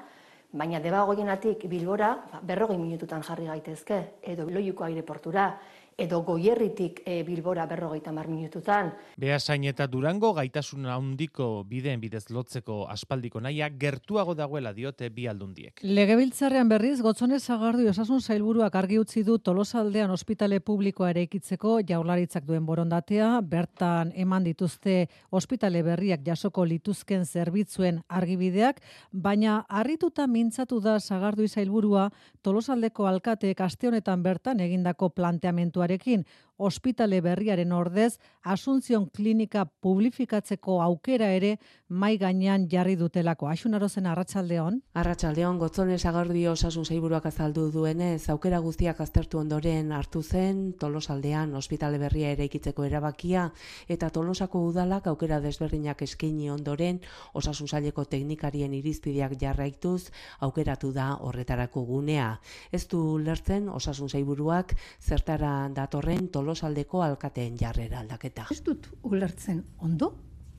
baina 0.52 0.80
debagoienatik 0.80 1.66
bilbora 1.68 2.14
ba, 2.32 2.40
berrogei 2.42 2.78
minututan 2.80 3.22
jarri 3.22 3.48
gaitezke, 3.48 4.00
edo 4.22 4.48
loiuko 4.48 4.84
aireportura, 4.84 5.50
edo 5.98 6.20
goierritik 6.22 7.00
e, 7.04 7.24
bilbora 7.26 7.66
berrogeita 7.66 8.12
mar 8.14 8.28
minututan. 8.30 8.92
Beasain 9.18 9.64
eta 9.66 9.88
Durango 9.90 10.30
gaitasun 10.36 10.86
handiko 10.86 11.64
bideen 11.66 11.98
bidez 12.00 12.28
lotzeko 12.30 12.84
aspaldiko 12.86 13.42
naia 13.42 13.66
gertuago 13.68 14.36
dagoela 14.38 14.70
diote 14.76 15.08
bi 15.10 15.26
aldundiek. 15.26 15.82
Legebiltzarrean 15.82 16.70
berriz, 16.70 17.00
gotzonez 17.02 17.40
zagardu 17.42 17.88
osasun 17.90 18.22
zailburuak 18.22 18.76
argi 18.78 19.00
utzi 19.02 19.24
du 19.26 19.40
tolosaldean 19.42 20.14
ospitale 20.14 20.60
publikoa 20.60 21.10
ere 21.10 21.24
ikitzeko 21.26 21.80
jaularitzak 21.88 22.46
duen 22.46 22.64
borondatea, 22.66 23.32
bertan 23.42 24.12
eman 24.14 24.46
dituzte 24.46 25.08
ospitale 25.34 25.82
berriak 25.82 26.22
jasoko 26.22 26.64
lituzken 26.64 27.26
zerbitzuen 27.26 28.04
argibideak, 28.06 28.78
baina 29.10 29.64
harrituta 29.68 30.28
mintzatu 30.30 30.78
da 30.78 31.00
zagardu 31.00 31.48
zailburua 31.48 32.06
tolosaldeko 32.42 33.10
alkateek 33.10 33.60
aste 33.66 33.90
honetan 33.90 34.22
bertan 34.22 34.60
egindako 34.62 35.10
planteamentua 35.10 35.87
مشاركين 35.88 36.24
ospitale 36.58 37.22
berriaren 37.22 37.72
ordez, 37.72 38.18
Asunción 38.42 39.06
Klinika 39.06 39.64
publifikatzeko 39.64 40.82
aukera 40.82 41.30
ere 41.32 41.58
mai 41.88 42.18
gainean 42.18 42.66
jarri 42.68 42.96
dutelako. 42.96 43.48
Asunaro 43.48 43.88
zen 43.88 44.06
Arratsaldeon. 44.06 44.82
Arratsaldeon 44.94 45.58
Gotzone 45.58 45.98
Sagordi 45.98 46.46
Osasun 46.48 46.84
Sailburuak 46.84 47.26
azaldu 47.26 47.70
duenez, 47.72 48.28
aukera 48.28 48.58
guztiak 48.58 49.00
aztertu 49.00 49.38
ondoren 49.38 49.92
hartu 49.92 50.22
zen 50.22 50.72
Tolosaldean 50.80 51.54
ospitale 51.54 51.98
berria 51.98 52.32
eraikitzeko 52.32 52.84
erabakia 52.84 53.50
eta 53.88 54.10
Tolosako 54.10 54.64
udalak 54.66 55.06
aukera 55.06 55.40
desberdinak 55.40 56.02
eskaini 56.02 56.50
ondoren 56.50 57.00
Osasun 57.34 57.68
Saileko 57.68 58.04
teknikarien 58.04 58.74
irizpideak 58.74 59.38
jarraituz 59.40 60.10
aukeratu 60.40 60.92
da 60.92 61.14
horretarako 61.20 61.84
gunea. 61.84 62.40
Ez 62.72 62.86
du 62.88 63.18
lertzen 63.18 63.68
Osasun 63.68 64.08
Sailburuak 64.08 64.74
zertara 65.00 65.68
datorren 65.74 66.28
Tolosaldean 66.28 66.47
tolosaldeko 66.48 67.02
alkateen 67.02 67.58
jarrera 67.60 68.00
aldaketa. 68.00 68.46
Ez 68.50 68.62
dut 68.64 68.88
ulertzen 69.04 69.60
ondo, 69.84 70.14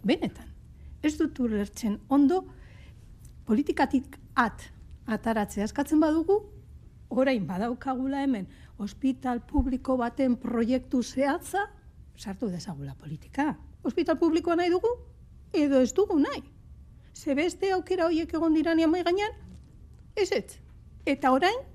benetan. 0.05 0.51
Ez 1.01 1.15
dut 1.17 1.39
ulertzen 1.41 1.97
ondo, 2.09 2.43
politikatik 3.47 4.19
at 4.37 4.67
ataratzea 5.09 5.65
eskatzen 5.65 5.99
badugu, 5.99 6.37
orain 7.09 7.47
badaukagula 7.47 8.21
hemen, 8.21 8.45
hospital 8.77 9.41
publiko 9.49 9.97
baten 9.97 10.37
proiektu 10.37 11.01
zehatza, 11.01 11.65
sartu 12.15 12.51
dezagula 12.53 12.93
politika. 12.93 13.55
Hospital 13.83 14.19
publikoa 14.21 14.59
nahi 14.59 14.69
dugu, 14.69 14.91
edo 15.53 15.81
ez 15.81 15.93
dugu 15.97 16.19
nahi. 16.19 16.43
Ze 17.13 17.33
beste 17.33 17.73
aukera 17.73 18.05
horiek 18.05 18.33
egon 18.33 18.53
dirania 18.53 18.87
mai 18.87 19.01
gainean, 19.03 19.33
ez 20.15 20.29
ez. 20.31 20.59
Eta 21.05 21.31
orain, 21.33 21.65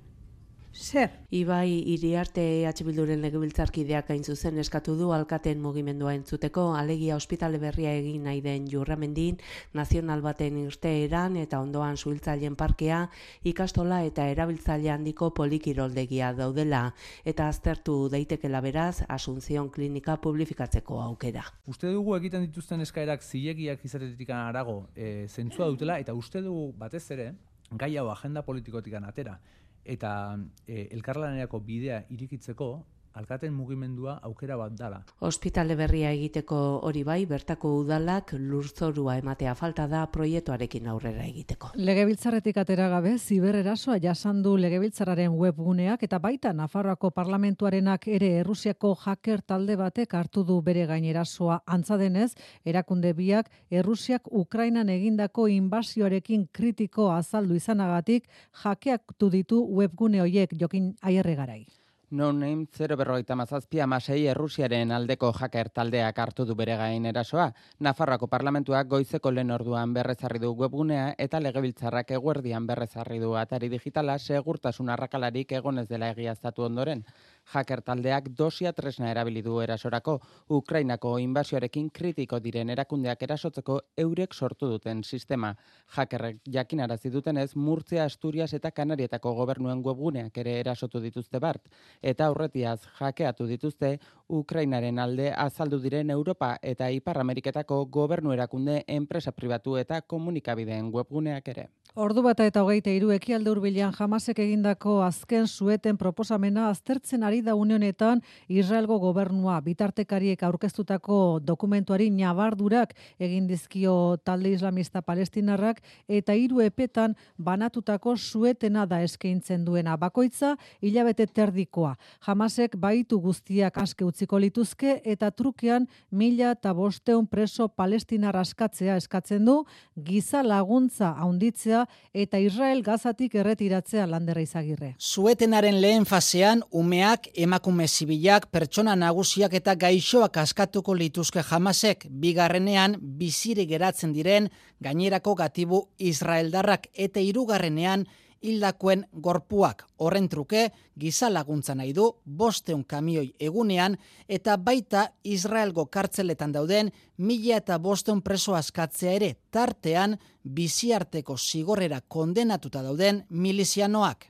Zer? 0.75 1.11
Ibai 1.31 1.71
iriarte 1.95 2.43
EH 2.43 2.83
Bilduren 2.83 3.21
legebiltzarkideak 3.23 4.09
hain 4.11 4.25
zuzen 4.25 4.59
eskatu 4.59 4.97
du 4.99 5.13
alkaten 5.15 5.61
mugimendua 5.63 6.17
entzuteko, 6.19 6.65
alegia 6.75 7.15
ospitale 7.15 7.61
berria 7.63 7.93
egin 7.95 8.25
nahi 8.27 8.41
den 8.43 8.67
jurramendin, 8.67 9.39
nazional 9.73 10.21
baten 10.25 10.59
irteeran 10.65 11.39
eta 11.39 11.61
ondoan 11.63 11.97
suhiltzaileen 11.97 12.59
parkea, 12.59 13.05
ikastola 13.45 14.03
eta 14.03 14.27
erabiltzaile 14.27 14.91
handiko 14.91 15.31
polikiroldegia 15.31 16.33
daudela, 16.35 16.83
eta 17.25 17.47
aztertu 17.49 18.09
daitekela 18.11 18.61
beraz, 18.61 19.05
asunzion 19.09 19.71
klinika 19.71 20.19
publifikatzeko 20.19 21.01
aukera. 21.07 21.47
Uste 21.71 21.95
dugu 21.95 22.19
egiten 22.19 22.49
dituzten 22.49 22.83
eskaerak 22.83 23.23
zilegiak 23.23 23.87
izatetik 23.87 24.31
arago 24.35 24.89
e, 24.97 25.29
zentzua 25.29 25.71
dutela, 25.71 26.01
eta 26.03 26.19
uste 26.19 26.43
dugu 26.43 26.73
batez 26.77 27.07
ere, 27.15 27.35
gai 27.71 27.97
hau 27.97 28.11
agenda 28.11 28.43
politikotik 28.43 28.95
atera 28.99 29.39
eta 29.85 30.39
e, 30.67 30.89
elkarlanerako 30.97 31.61
bidea 31.61 32.03
irikitzeko 32.11 32.69
alkaten 33.15 33.53
mugimendua 33.55 34.19
aukera 34.23 34.57
bat 34.57 34.75
dala. 34.79 35.01
Hospitale 35.21 35.77
berria 35.79 36.11
egiteko 36.13 36.59
hori 36.87 37.05
bai, 37.07 37.25
bertako 37.31 37.71
udalak 37.81 38.35
lurzorua 38.39 39.17
ematea 39.21 39.55
falta 39.55 39.87
da 39.89 40.05
proiektuarekin 40.13 40.89
aurrera 40.91 41.25
egiteko. 41.27 41.71
Legebiltzarretik 41.75 42.59
atera 42.63 42.89
gabe, 42.93 43.17
zibererasoa 43.19 43.99
jasandu 44.03 44.57
legebiltzararen 44.61 45.35
webguneak 45.39 46.03
eta 46.07 46.19
baita 46.19 46.53
Nafarroako 46.53 47.11
parlamentuarenak 47.11 48.09
ere 48.09 48.33
Errusiako 48.41 48.95
hacker 49.05 49.43
talde 49.43 49.77
batek 49.77 50.15
hartu 50.15 50.45
du 50.45 50.61
bere 50.63 50.87
gainerasoa 50.91 51.61
antzadenez, 51.67 52.33
erakunde 52.65 53.15
biak 53.15 53.51
Errusiak 53.71 54.29
Ukrainan 54.31 54.89
egindako 54.89 55.47
inbasioarekin 55.49 56.49
kritiko 56.53 57.11
azaldu 57.13 57.55
izanagatik 57.55 58.29
jakeak 58.65 59.17
ditu 59.35 59.65
webgune 59.79 60.21
hoiek 60.21 60.53
jokin 60.61 60.93
aierre 61.03 61.35
garai. 61.35 61.65
No 62.11 62.33
name 62.33 62.67
0 62.71 62.97
berrogeita 62.97 63.35
mazazpi 63.35 63.81
amasei 63.81 64.27
Errusiaren 64.29 64.93
aldeko 64.93 65.31
hacker 65.33 65.71
taldeak 65.71 66.19
hartu 66.19 66.45
du 66.45 66.55
bere 66.55 66.77
gain 66.77 67.07
erasoa. 67.07 67.47
Nafarroako 67.81 68.27
parlamentuak 68.29 68.89
goizeko 68.89 69.31
lehen 69.33 69.51
orduan 69.51 69.95
berrezarri 69.95 70.39
du 70.39 70.53
webgunea 70.55 71.15
eta 71.19 71.41
legebiltzarrak 71.41 72.11
eguerdian 72.19 72.67
berrezarri 72.67 73.19
du 73.19 73.35
atari 73.37 73.71
digitala 73.73 74.19
segurtasun 74.19 74.91
arrakalarik 74.91 75.53
egonez 75.53 75.89
dela 75.89 76.11
egiaztatu 76.11 76.69
ondoren 76.69 77.05
hacker 77.53 77.83
taldeak 77.83 78.29
dosia 78.39 78.73
tresna 78.73 79.11
erabili 79.11 79.43
du 79.43 79.59
erasorako 79.61 80.19
Ukrainako 80.59 81.19
inbasioarekin 81.23 81.91
kritiko 81.91 82.41
diren 82.41 82.71
erakundeak 82.71 83.23
erasotzeko 83.23 83.81
eurek 84.05 84.35
sortu 84.35 84.69
duten 84.71 85.03
sistema. 85.05 85.55
Hackerrek 85.97 86.41
jakinarazi 86.57 87.11
dutenez 87.11 87.55
Murtzia, 87.57 88.05
Asturias 88.05 88.53
eta 88.55 88.71
Kanarietako 88.71 89.35
gobernuen 89.35 89.83
webguneak 89.85 90.39
ere 90.39 90.59
erasotu 90.61 91.01
dituzte 91.01 91.41
bart 91.41 91.69
eta 92.03 92.27
aurretiaz 92.27 92.81
jakeatu 92.99 93.47
dituzte 93.47 93.99
Ukrainaren 94.29 94.99
alde 94.99 95.31
azaldu 95.33 95.79
diren 95.81 96.11
Europa 96.11 96.57
eta 96.63 96.91
Ipar 96.91 97.19
Ameriketako 97.21 97.85
gobernu 97.87 98.33
erakunde 98.33 98.83
enpresa 98.89 99.33
pribatu 99.33 99.77
eta 99.77 100.01
komunikabideen 100.01 100.91
webguneak 100.95 101.49
ere. 101.49 101.69
Ordu 101.95 102.25
bata 102.27 102.43
eta 102.43 102.65
hogeita 102.65 102.91
iru 102.91 103.13
ekialde 103.15 103.53
urbilean 103.53 103.93
jamasek 103.95 104.41
egindako 104.43 104.97
azken 105.07 105.45
sueten 105.47 105.95
proposamena 105.95 106.65
aztertzen 106.67 107.23
ari 107.23 107.39
da 107.47 107.53
unionetan 107.55 108.19
Israelgo 108.51 108.97
gobernua. 108.99 109.61
Bitartekariek 109.63 110.43
aurkeztutako 110.43 111.39
dokumentuari 111.39 112.09
nabardurak 112.11 112.97
egin 113.23 113.47
dizkio 113.47 114.17
talde 114.27 114.51
islamista 114.57 115.05
palestinarrak 115.07 115.79
eta 116.09 116.35
hiru 116.35 116.65
epetan 116.65 117.15
banatutako 117.39 118.17
suetena 118.17 118.89
da 118.91 118.99
eskaintzen 119.07 119.63
duena. 119.65 119.95
Bakoitza 119.95 120.57
hilabete 120.83 121.29
terdikoa. 121.31 121.95
Jamasek 122.27 122.75
baitu 122.75 123.21
guztiak 123.21 123.79
aske 123.79 124.03
utziko 124.03 124.43
lituzke 124.43 124.97
eta 125.05 125.31
trukean 125.31 125.87
mila 126.11 126.51
eta 126.59 126.75
bosteun 126.75 127.31
preso 127.31 127.69
palestinar 127.69 128.35
askatzea 128.43 128.99
eskatzen 128.99 129.47
du. 129.47 129.61
Giza 129.95 130.43
laguntza 130.43 131.15
haunditzea 131.15 131.84
eta 132.13 132.39
Israel 132.39 132.83
gazatik 132.83 133.35
erretiratzea 133.35 134.07
landera 134.07 134.41
izagirre. 134.41 134.95
Suetenaren 134.99 135.81
lehen 135.81 136.07
fasean 136.07 136.63
umeak 136.71 137.29
emakume 137.35 137.89
zibilak, 137.89 138.51
pertsona 138.51 138.97
nagusiak 138.97 139.55
eta 139.55 139.75
gaixoak 139.75 140.37
askatuko 140.43 140.95
lituzke 140.95 141.43
jamasek, 141.43 142.07
bigarrenean 142.11 142.99
bizire 143.01 143.67
geratzen 143.67 144.13
diren 144.13 144.51
gainerako 144.81 145.35
gatibu 145.35 145.89
Israeldarrak 145.99 146.89
eta 146.95 147.21
hirugarrenean 147.21 148.07
hildakoen 148.45 149.05
gorpuak 149.23 149.85
horren 150.05 150.29
truke 150.29 150.69
giza 151.01 151.31
laguntza 151.33 151.75
nahi 151.75 151.93
du 151.97 152.07
bosteun 152.25 152.85
kamioi 152.85 153.33
egunean 153.41 153.97
eta 154.29 154.57
baita 154.57 155.07
Israelgo 155.25 155.87
kartzeletan 155.87 156.53
dauden 156.53 156.93
mila 157.19 157.59
eta 157.63 157.79
bosteun 157.79 158.23
preso 158.23 158.55
askatzea 158.55 159.13
ere 159.19 159.35
tartean 159.51 160.19
biziarteko 160.45 161.37
zigorrera 161.37 162.01
kondenatuta 162.09 162.83
dauden 162.83 163.25
milizianoak. 163.31 164.27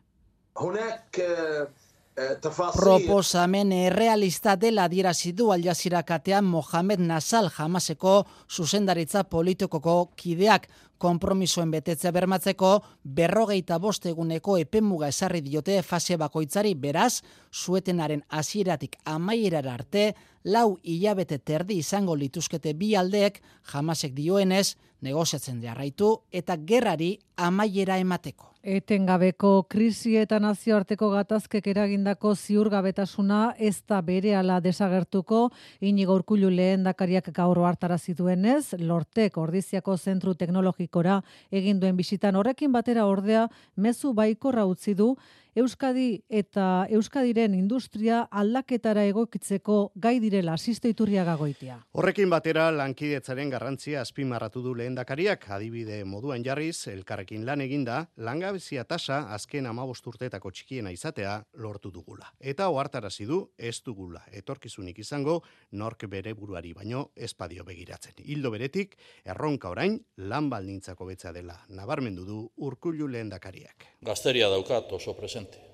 Honek 0.55 1.19
uh 1.19 1.84
Proposamen 2.15 3.73
errealista 3.75 4.55
dela 4.55 4.85
adierazi 4.87 5.33
du 5.35 5.49
aljazira 5.51 6.05
katean 6.07 6.45
Mohamed 6.47 7.01
Nasal 7.03 7.49
jamaseko 7.51 8.13
zuzendaritza 8.47 9.25
politikoko 9.25 10.13
kideak 10.15 10.69
konpromisoen 11.03 11.73
betetzea 11.75 12.13
bermatzeko 12.15 12.71
berrogeita 13.03 13.81
bost 13.83 14.07
eguneko 14.07 14.57
epemuga 14.63 15.11
esarri 15.11 15.43
diote 15.43 15.81
fase 15.83 16.17
bakoitzari 16.17 16.77
beraz, 16.79 17.25
zuetenaren 17.51 18.23
hasieratik 18.29 18.97
amaierara 19.05 19.75
arte, 19.75 20.15
lau 20.45 20.79
hilabete 20.85 21.39
terdi 21.39 21.81
izango 21.83 22.15
lituzkete 22.15 22.79
bi 22.79 22.95
aldeek 22.95 23.43
jamasek 23.73 24.15
dioenez, 24.15 24.77
negoziatzen 25.03 25.61
jarraitu 25.61 26.15
eta 26.31 26.57
gerrari 26.57 27.17
amaiera 27.37 27.99
emateko. 27.99 28.54
Etengabeko 28.65 29.67
krisi 29.69 30.15
eta 30.17 30.39
nazioarteko 30.41 31.11
gatazkek 31.13 31.67
eragindako 31.69 32.31
ziurgabetasuna 32.33 33.41
ez 33.61 33.83
da 33.85 33.99
berehala 34.01 34.57
desagertuko. 34.65 35.51
Inigo 35.85 36.17
urkullu 36.17 36.49
lehen 36.49 36.87
dakariak 36.89 37.29
gauro 37.37 37.67
hartara 37.69 37.99
zituenez, 37.99 38.73
lortek 38.81 39.37
ordiziako 39.37 39.99
zentru 39.99 40.33
teknologikora 40.33 41.21
eginduen 41.53 42.01
bisitan 42.01 42.41
horrekin 42.41 42.73
batera 42.73 43.05
ordea 43.05 43.51
mezu 43.77 44.15
baikorra 44.17 44.65
utzi 44.65 44.97
du 44.97 45.13
Euskadi 45.55 46.25
eta 46.35 46.89
Euskadiren 46.91 47.53
industria 47.55 48.25
aldaketara 48.27 49.05
egokitzeko 49.07 49.93
gai 49.95 50.17
direla 50.19 50.57
asistoiturria 50.59 51.23
gagoitia. 51.29 51.77
Horrekin 51.95 52.33
batera 52.33 52.65
lankidetzaren 52.75 53.53
garrantzia 53.53 54.01
azpimarratu 54.03 54.65
du 54.65 54.73
lehendakariak 54.75 55.47
adibide 55.55 56.01
moduan 56.11 56.43
jarriz 56.43 56.89
elkarrekin 56.91 57.45
lan 57.47 57.63
eginda 57.63 58.01
langabezia 58.17 58.83
tasa 58.83 59.21
azken 59.37 59.69
15 59.71 60.11
urteetako 60.11 60.51
txikiena 60.51 60.91
izatea 60.91 61.37
lortu 61.63 61.93
dugula. 61.95 62.33
Eta 62.41 62.67
ohartarazi 62.75 63.29
du 63.31 63.45
ez 63.57 63.77
dugula 63.87 64.25
etorkizunik 64.33 64.99
izango 64.99 65.39
nork 65.71 66.09
bere 66.11 66.35
buruari 66.35 66.75
baino 66.75 67.13
espadio 67.15 67.63
begiratzen. 67.63 68.25
Hildo 68.25 68.51
beretik 68.51 68.99
erronka 69.23 69.71
orain 69.71 70.01
lan 70.17 70.51
baldintzako 70.51 71.07
betza 71.13 71.31
dela 71.31 71.61
nabarmendu 71.69 72.27
du 72.27 72.43
Urkullu 72.57 73.07
lehendakariak. 73.07 73.87
Gazteria 74.03 74.51
daukat 74.51 74.91
oso 74.93 75.15
presente 75.45 75.65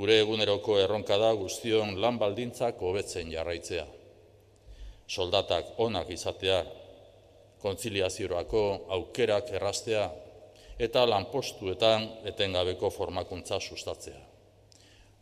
Gure 0.00 0.20
eguneroko 0.22 0.78
erronka 0.78 1.16
da 1.18 1.32
guztion 1.34 1.96
lan 2.00 2.16
baldintzak 2.16 2.78
hobetzen 2.80 3.28
jarraitzea. 3.32 3.82
Soldatak 5.10 5.80
onak 5.82 6.12
izatea, 6.14 6.60
kontziliaziorako 7.60 8.62
aukerak 8.96 9.50
errastea 9.58 10.06
eta 10.78 11.02
lanpostuetan 11.10 12.06
etengabeko 12.32 12.88
formakuntza 12.94 13.58
sustatzea. 13.60 14.22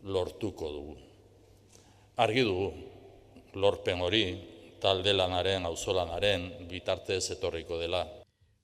Lortuko 0.05 0.71
dugu. 0.71 0.97
Argi 2.23 2.45
dugu, 2.47 2.71
lorpen 3.55 4.05
hori 4.05 4.25
talde 4.79 5.17
lanaren, 5.17 5.67
auzolanaren 5.67 6.69
bitartez 6.71 7.25
etorriko 7.35 7.81
dela. 7.81 8.05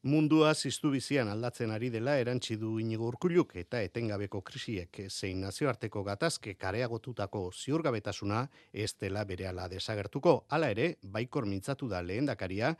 Mundua 0.04 0.50
ziztu 0.52 0.90
bizian 0.92 1.30
aldatzen 1.32 1.70
ari 1.72 1.88
dela 1.88 2.18
erantzi 2.20 2.58
du 2.60 2.74
inigo 2.76 3.06
urkuluk 3.08 3.54
eta 3.56 3.78
etengabeko 3.86 4.42
krisiek 4.44 4.98
zein 5.08 5.40
nazioarteko 5.40 6.02
gatazke 6.04 6.52
kareagotutako 6.60 7.40
ziurgabetasuna 7.48 8.42
ez 8.84 8.90
dela 9.00 9.22
berehala 9.24 9.64
desagertuko. 9.72 10.34
Hala 10.52 10.68
ere, 10.74 10.90
baikor 11.00 11.48
mintzatu 11.48 11.88
da 11.88 12.02
lehendakaria 12.04 12.74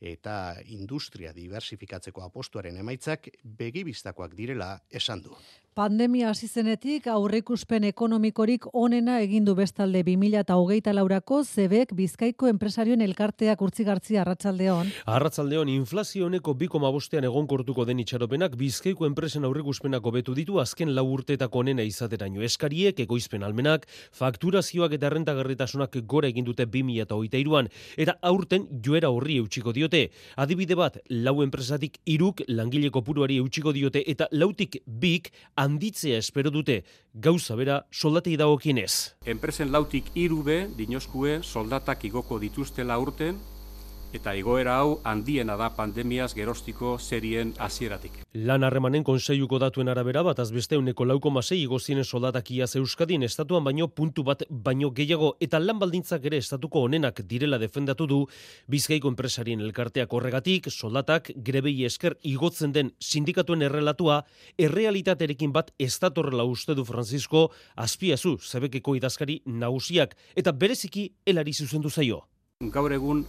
eta 0.00 0.56
industria 0.66 1.32
diversifikatzeko 1.36 2.24
apostuaren 2.24 2.76
emaitzak 2.80 3.28
begibistakoak 3.44 4.34
direla 4.36 4.78
esan 4.90 5.22
du. 5.22 5.36
Pandemia 5.70 6.32
hasi 6.32 6.48
zenetik 6.48 7.04
aurreikuspen 7.06 7.84
ekonomikorik 7.86 8.64
onena 8.74 9.20
egin 9.22 9.44
du 9.46 9.52
bestalde 9.54 10.00
2024 10.02 10.92
laurako 10.96 11.44
zebek 11.44 11.92
Bizkaiko 11.94 12.48
enpresarioen 12.50 13.04
elkarteak 13.04 13.62
urtzigartzi 13.62 14.18
arratsaldeon. 14.18 14.90
Arratsaldeon 15.06 15.70
inflazio 15.70 16.26
honeko 16.26 16.56
2,5ean 16.58 17.28
egonkortuko 17.28 17.86
den 17.86 18.02
itxaropenak 18.02 18.56
Bizkaiko 18.58 19.06
enpresen 19.06 19.46
aurreikuspenak 19.46 20.04
hobetu 20.04 20.34
ditu 20.34 20.58
azken 20.58 20.90
lau 20.96 21.06
urteetako 21.12 21.62
onena 21.62 21.86
izateraino. 21.86 22.42
Eskariek 22.42 22.98
egoizpen 23.06 23.46
almenak, 23.46 23.86
fakturazioak 24.10 24.98
eta 24.98 25.12
rentagarritasunak 25.14 26.00
gora 26.02 26.28
egin 26.34 26.50
dute 26.50 26.66
2023an 26.66 27.70
eta 27.96 28.18
aurten 28.32 28.66
joera 28.82 29.14
horri 29.14 29.38
eutxiko 29.38 29.72
diote. 29.90 30.10
Adibide 30.36 30.76
bat, 30.76 30.98
lau 31.10 31.42
enpresatik 31.42 31.98
iruk 32.06 32.42
langile 32.48 32.90
kopuruari 32.90 33.38
eutxiko 33.38 33.72
diote 33.72 34.02
eta 34.06 34.28
lautik 34.30 34.82
bik 34.86 35.32
handitzea 35.56 36.18
espero 36.18 36.50
dute 36.50 36.82
gauza 37.14 37.56
bera 37.56 37.86
soldatei 37.90 38.36
dagokienez. 38.36 39.16
Enpresen 39.26 39.72
lautik 39.72 40.04
irube 40.14 40.68
dinoskue 40.76 41.42
soldatak 41.42 42.04
igoko 42.04 42.38
dituztela 42.38 42.98
urten 42.98 43.38
eta 44.12 44.34
igoera 44.36 44.76
hau 44.80 44.98
handiena 45.04 45.56
da 45.56 45.70
pandemiaz 45.74 46.32
gerostiko 46.34 46.96
serien 46.98 47.52
hasieratik. 47.58 48.20
Lan 48.34 48.64
harremanen 48.64 49.04
konseiluko 49.04 49.58
datuen 49.58 49.88
arabera 49.88 50.22
bat 50.26 50.38
azbeste 50.42 50.78
uneko 50.78 51.04
lauko 51.04 51.30
masei 51.30 51.60
igozien 51.62 52.02
soldatak 52.04 52.50
iaz 52.50 52.74
euskadin 52.76 53.22
estatuan 53.22 53.64
baino 53.64 53.88
puntu 53.88 54.24
bat 54.24 54.42
baino 54.50 54.90
gehiago 54.90 55.36
eta 55.40 55.60
lan 55.60 55.78
baldintzak 55.78 56.24
ere 56.24 56.38
estatuko 56.38 56.84
honenak 56.86 57.22
direla 57.26 57.58
defendatu 57.58 58.06
du 58.06 58.20
bizkaiko 58.68 59.08
enpresarien 59.08 59.60
elkarteak 59.60 60.12
horregatik 60.12 60.70
soldatak 60.70 61.32
grebei 61.36 61.84
esker 61.84 62.16
igotzen 62.22 62.72
den 62.72 62.92
sindikatuen 62.98 63.62
errelatua 63.62 64.24
errealitaterekin 64.58 65.52
bat 65.52 65.70
estatorrela 65.78 66.44
uste 66.44 66.74
du 66.74 66.84
Francisco 66.84 67.50
azpiazu 67.76 68.36
zebekeko 68.38 68.96
idazkari 68.96 69.40
nagusiak 69.46 70.16
eta 70.36 70.52
bereziki 70.52 71.10
elari 71.26 71.52
zuzendu 71.52 71.90
zaio. 71.90 72.24
Gaur 72.60 72.92
egun 72.92 73.24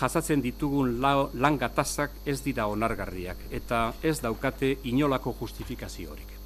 jasatzen 0.00 0.42
ditugun 0.44 0.98
lan 1.00 1.58
gatazak 1.58 2.10
ez 2.26 2.40
dira 2.44 2.66
onargarriak 2.66 3.46
eta 3.50 3.92
ez 4.02 4.18
daukate 4.20 4.76
inolako 4.84 5.34
justifikaziorik 5.40 6.37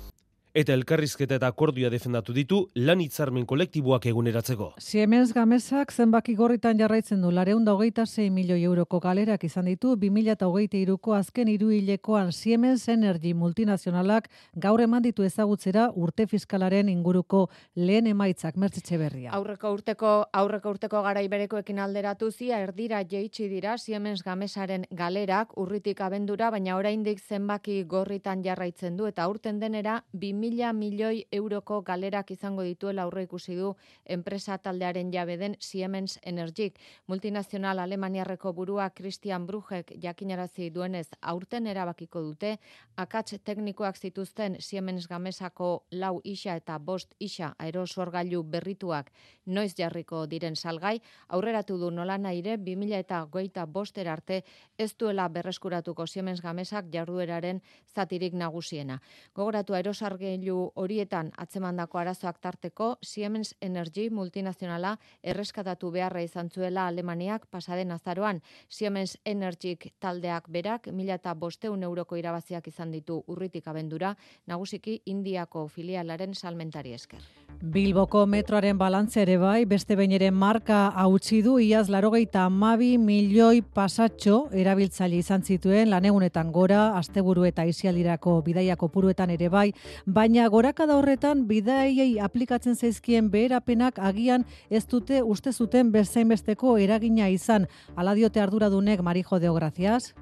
eta 0.53 0.75
elkarrizketa 0.77 1.39
eta 1.39 1.49
akordioa 1.49 1.89
defendatu 1.91 2.35
ditu 2.37 2.59
lan 2.77 3.01
hitzarmen 3.01 3.47
kolektiboak 3.49 4.05
eguneratzeko. 4.11 4.67
Siemens 4.79 5.33
Gamesak 5.33 5.93
zenbaki 5.93 6.35
gorritan 6.37 6.77
jarraitzen 6.79 7.23
du 7.25 7.31
lareun 7.33 7.65
da 7.65 7.73
hogeita 7.73 8.05
milioi 8.31 8.63
euroko 8.65 9.01
galerak 9.01 9.45
izan 9.45 9.65
ditu 9.65 9.97
2008 9.97 10.77
iruko 10.77 11.15
azken 11.15 11.49
iruhilekoan 11.49 12.33
Siemens 12.33 12.89
Energy 12.89 13.33
multinazionalak 13.33 14.29
gaur 14.55 14.81
eman 14.81 15.03
ditu 15.03 15.23
ezagutzera 15.23 15.91
urte 15.95 16.27
fiskalaren 16.27 16.89
inguruko 16.89 17.49
lehen 17.75 18.07
emaitzak 18.07 18.57
mertzitxe 18.57 18.99
berria. 18.99 19.31
Aurreko 19.33 19.73
urteko 19.73 20.27
aurreko 20.33 20.71
urteko 20.71 21.03
garai 21.03 21.29
berekoekin 21.29 21.79
alderatu 21.79 22.31
zia 22.31 22.59
erdira 22.61 23.03
jeitsi 23.03 23.49
dira 23.49 23.79
Siemens 23.79 24.23
Gamesaren 24.23 24.85
galerak 24.91 25.57
urritik 25.57 26.01
abendura 26.01 26.51
baina 26.51 26.77
oraindik 26.77 27.21
zenbaki 27.21 27.85
gorritan 27.85 28.45
jarraitzen 28.45 28.97
du 28.97 29.07
eta 29.07 29.27
urten 29.29 29.59
denera 29.59 30.03
2000 30.13 30.42
mila 30.43 30.73
milioi 30.73 31.21
euroko 31.39 31.77
galerak 31.87 32.33
izango 32.35 32.65
dituela 32.67 33.05
aurre 33.07 33.23
ikusi 33.29 33.55
du 33.55 33.69
enpresa 34.17 34.57
taldearen 34.59 35.13
jabe 35.15 35.37
den 35.39 35.55
Siemens 35.61 36.19
Energy. 36.27 36.73
Multinazional 37.07 37.79
Alemaniarreko 37.79 38.53
burua 38.53 38.89
Christian 38.91 39.47
Brugek 39.47 39.93
jakinarazi 40.03 40.71
duenez 40.75 41.07
aurten 41.21 41.69
erabakiko 41.71 42.23
dute 42.27 42.57
akats 42.97 43.39
teknikoak 43.45 43.97
zituzten 43.97 44.57
Siemens 44.59 45.07
Gamesako 45.09 45.69
lau 45.93 46.21
isa 46.25 46.57
eta 46.59 46.79
bost 46.79 47.15
isa 47.21 47.53
aerosorgailu 47.59 48.43
berrituak 48.43 49.13
noiz 49.47 49.75
jarriko 49.79 50.25
diren 50.27 50.57
salgai, 50.57 51.01
aurreratu 51.29 51.79
du 51.79 51.91
nola 51.91 52.19
naire 52.19 52.57
2000 52.57 52.99
eta 52.99 53.23
goita 53.31 53.67
boster 53.67 54.09
arte 54.09 54.43
ez 54.79 54.91
duela 54.99 55.29
berreskuratuko 55.29 56.07
Siemens 56.07 56.43
Gamesak 56.43 56.91
jardueraren 56.93 57.63
zatirik 57.95 58.35
nagusiena. 58.35 59.01
Gogoratu 59.35 59.75
aerosarge 59.75 60.32
ibilgailu 60.33 60.73
horietan 60.77 61.31
atzemandako 61.37 61.99
arazoak 61.99 62.39
tarteko 62.41 62.97
Siemens 63.03 63.55
Energy 63.61 64.09
multinazionala 64.11 64.97
erreskatatu 65.23 65.91
beharra 65.91 66.23
izan 66.23 66.51
zuela 66.51 66.87
Alemaniak 66.87 67.47
pasaden 67.51 67.91
azaroan 67.93 68.41
Siemens 68.69 69.19
Energy 69.27 69.77
taldeak 70.01 70.49
berak 70.49 70.87
1500 70.87 71.83
euroko 71.85 72.17
irabaziak 72.17 72.69
izan 72.69 72.91
ditu 72.91 73.23
urritik 73.27 73.67
abendura 73.69 74.17
nagusiki 74.47 75.03
Indiako 75.07 75.69
filialaren 75.69 76.35
salmentari 76.35 76.93
esker. 76.93 77.21
Bilboko 77.63 78.25
metroaren 78.27 78.75
balantze 78.75 79.21
ere 79.23 79.37
bai, 79.39 79.61
beste 79.71 79.95
behin 79.95 80.11
ere 80.17 80.33
marka 80.35 80.79
hautsi 80.99 81.37
du 81.47 81.61
iaz 81.63 81.85
larogeita 81.95 82.41
amabi 82.49 82.97
milioi 82.99 83.61
pasatxo 83.63 84.49
erabiltzaile 84.51 85.21
izan 85.23 85.45
zituen 85.47 85.93
lanegunetan 85.93 86.51
gora, 86.51 86.81
asteburu 86.99 87.45
eta 87.47 87.63
isialdirako 87.71 88.35
bidaiako 88.49 88.89
puruetan 88.91 89.31
ere 89.31 89.47
bai, 89.49 89.69
baina 90.07 90.49
gorakada 90.51 90.97
horretan 90.99 91.47
bidaiei 91.47 92.19
aplikatzen 92.19 92.75
zaizkien 92.75 93.31
beherapenak 93.31 94.03
agian 94.11 94.43
ez 94.69 94.83
dute 94.91 95.23
uste 95.23 95.53
zuten 95.53 95.95
bezainbesteko 95.95 96.75
eragina 96.83 97.31
izan. 97.31 97.71
Ala 97.95 98.19
diote 98.19 98.43
arduradunek 98.43 99.07
Marijo 99.07 99.39
Deograziaz. 99.39 100.17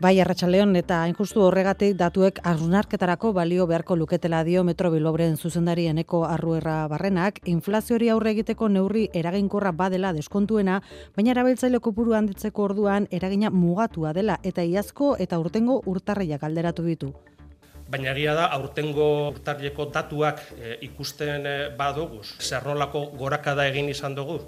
Bai, 0.00 0.18
Arratsaldeon 0.20 0.74
eta 0.76 1.00
hain 1.04 1.14
justu 1.14 1.42
horregatik 1.46 1.94
datuek 1.96 2.40
arrunarketarako 2.42 3.32
balio 3.32 3.66
beharko 3.70 3.96
luketela 3.96 4.42
dio 4.44 4.64
Metro 4.64 4.90
Bilobren 4.90 5.36
zuzendari 5.36 5.86
eneko 5.86 6.24
arruerra 6.26 6.88
barrenak, 6.88 7.38
inflaziori 7.44 8.08
aurre 8.10 8.32
egiteko 8.34 8.68
neurri 8.68 9.08
eraginkorra 9.14 9.72
badela 9.72 10.12
deskontuena, 10.12 10.80
baina 11.16 11.30
erabiltzaile 11.34 11.78
kopuru 11.78 12.16
handitzeko 12.18 12.64
orduan 12.70 13.06
eragina 13.10 13.50
mugatua 13.50 14.12
dela 14.12 14.40
eta 14.42 14.64
iazko 14.64 15.14
eta 15.18 15.38
urtengo 15.38 15.80
urtarriak 15.86 16.42
alderatu 16.42 16.82
ditu. 16.88 17.12
Baina 17.88 18.14
egia 18.14 18.32
da, 18.34 18.46
aurtengo 18.56 19.06
urtarrieko 19.28 19.90
datuak 19.92 20.40
e, 20.56 20.78
ikusten 20.86 21.46
e, 21.46 21.56
baduguz, 21.76 22.26
zernolako 22.40 23.10
gorakada 23.20 23.66
egin 23.68 23.90
izan 23.92 24.16
dugu, 24.16 24.38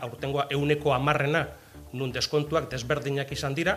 aurtengoa 0.00 0.46
euneko 0.56 0.94
amarrena, 0.96 1.44
nun 1.92 2.12
deskontuak 2.12 2.70
desberdinak 2.72 3.30
izan 3.36 3.54
dira, 3.54 3.76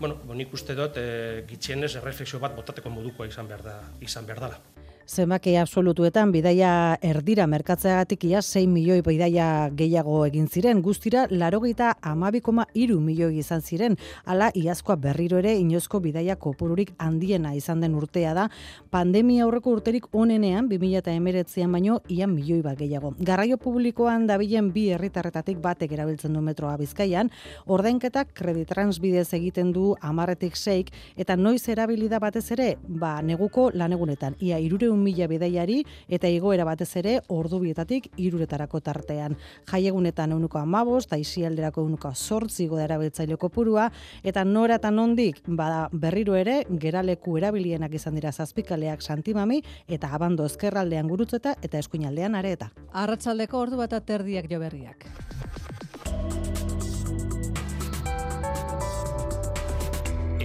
bueno, 0.00 0.16
nik 0.34 0.52
uste 0.56 0.74
dut 0.74 0.96
e, 0.96 1.44
gitxienez 1.48 1.94
erreflexio 2.00 2.40
bat 2.42 2.56
botateko 2.56 2.90
modukoa 2.90 3.28
izan 3.28 3.48
behar 3.50 3.62
da, 3.66 3.76
izan 4.00 4.26
behar 4.26 4.40
dela 4.46 4.79
zenbaki 5.10 5.56
absolutuetan 5.58 6.30
bidaia 6.30 6.96
erdira 7.02 7.42
merkatzeagatik 7.50 8.28
ia 8.28 8.38
6 8.46 8.68
milioi 8.70 9.00
bidaia 9.02 9.68
gehiago 9.74 10.20
egin 10.28 10.44
ziren, 10.46 10.82
guztira 10.86 11.24
larogeita 11.30 11.96
amabikoma 12.06 12.68
iru 12.78 13.00
milioi 13.02 13.40
izan 13.40 13.60
ziren, 13.60 13.96
ala 14.24 14.52
iazkoa 14.54 14.94
berriro 15.02 15.40
ere 15.42 15.56
inozko 15.58 15.98
bidaia 16.04 16.36
kopururik 16.36 16.92
handiena 16.98 17.56
izan 17.58 17.82
den 17.82 17.96
urtea 17.98 18.34
da, 18.38 18.44
pandemia 18.90 19.48
aurreko 19.48 19.72
urterik 19.74 20.06
onenean 20.14 20.68
2008an 20.70 21.74
baino 21.74 21.98
ia 22.08 22.30
milioi 22.30 22.60
bat 22.62 22.78
gehiago. 22.78 23.10
Garraio 23.18 23.58
publikoan 23.58 24.28
dabilen 24.30 24.70
bi 24.70 24.86
herritarretatik 24.94 25.58
batek 25.58 25.90
erabiltzen 25.98 26.38
du 26.38 26.44
metroa 26.52 26.76
bizkaian, 26.78 27.32
ordainketak 27.66 28.30
kreditrans 28.38 29.00
bidez 29.02 29.26
egiten 29.34 29.74
du 29.74 29.96
amarretik 30.00 30.54
seik, 30.54 30.94
eta 31.16 31.34
noiz 31.34 31.66
erabilida 31.68 32.22
batez 32.22 32.46
ere, 32.54 32.70
ba, 32.86 33.16
neguko 33.26 33.72
lanegunetan, 33.74 34.38
ia 34.38 34.62
irureun 34.62 34.99
mila 35.00 35.26
bidaiari 35.30 35.80
eta 36.08 36.28
igoera 36.28 36.64
batez 36.68 36.90
ere 37.00 37.16
ordu 37.28 37.60
bietatik 37.64 38.10
iruretarako 38.16 38.80
tartean. 38.80 39.36
Jaiegunetan 39.70 40.32
eunuko 40.32 40.58
amabos, 40.58 41.06
eta 41.06 41.18
izialderako 41.20 41.84
eunuko 41.86 42.12
sortzi 42.14 42.66
goda 42.68 42.84
erabiltzaileko 42.84 43.48
purua, 43.48 43.90
eta 44.22 44.44
nora 44.44 44.76
eta 44.80 44.90
nondik 44.90 45.40
bada 45.46 45.88
berriro 45.92 46.36
ere 46.36 46.64
geraleku 46.70 47.36
erabilienak 47.38 47.94
izan 47.94 48.14
dira 48.18 48.32
zazpikaleak 48.32 49.02
santimami 49.02 49.62
eta 49.88 50.12
abando 50.14 50.46
ezkerraldean 50.46 51.08
gurutzeta 51.08 51.56
eta 51.62 51.78
eskuinaldean 51.78 52.34
areta. 52.34 52.70
Arratsaldeko 52.92 53.58
ordu 53.58 53.80
bat 53.80 53.96
aterdiak 53.96 54.50
jo 54.50 54.60
berriak. 54.60 55.06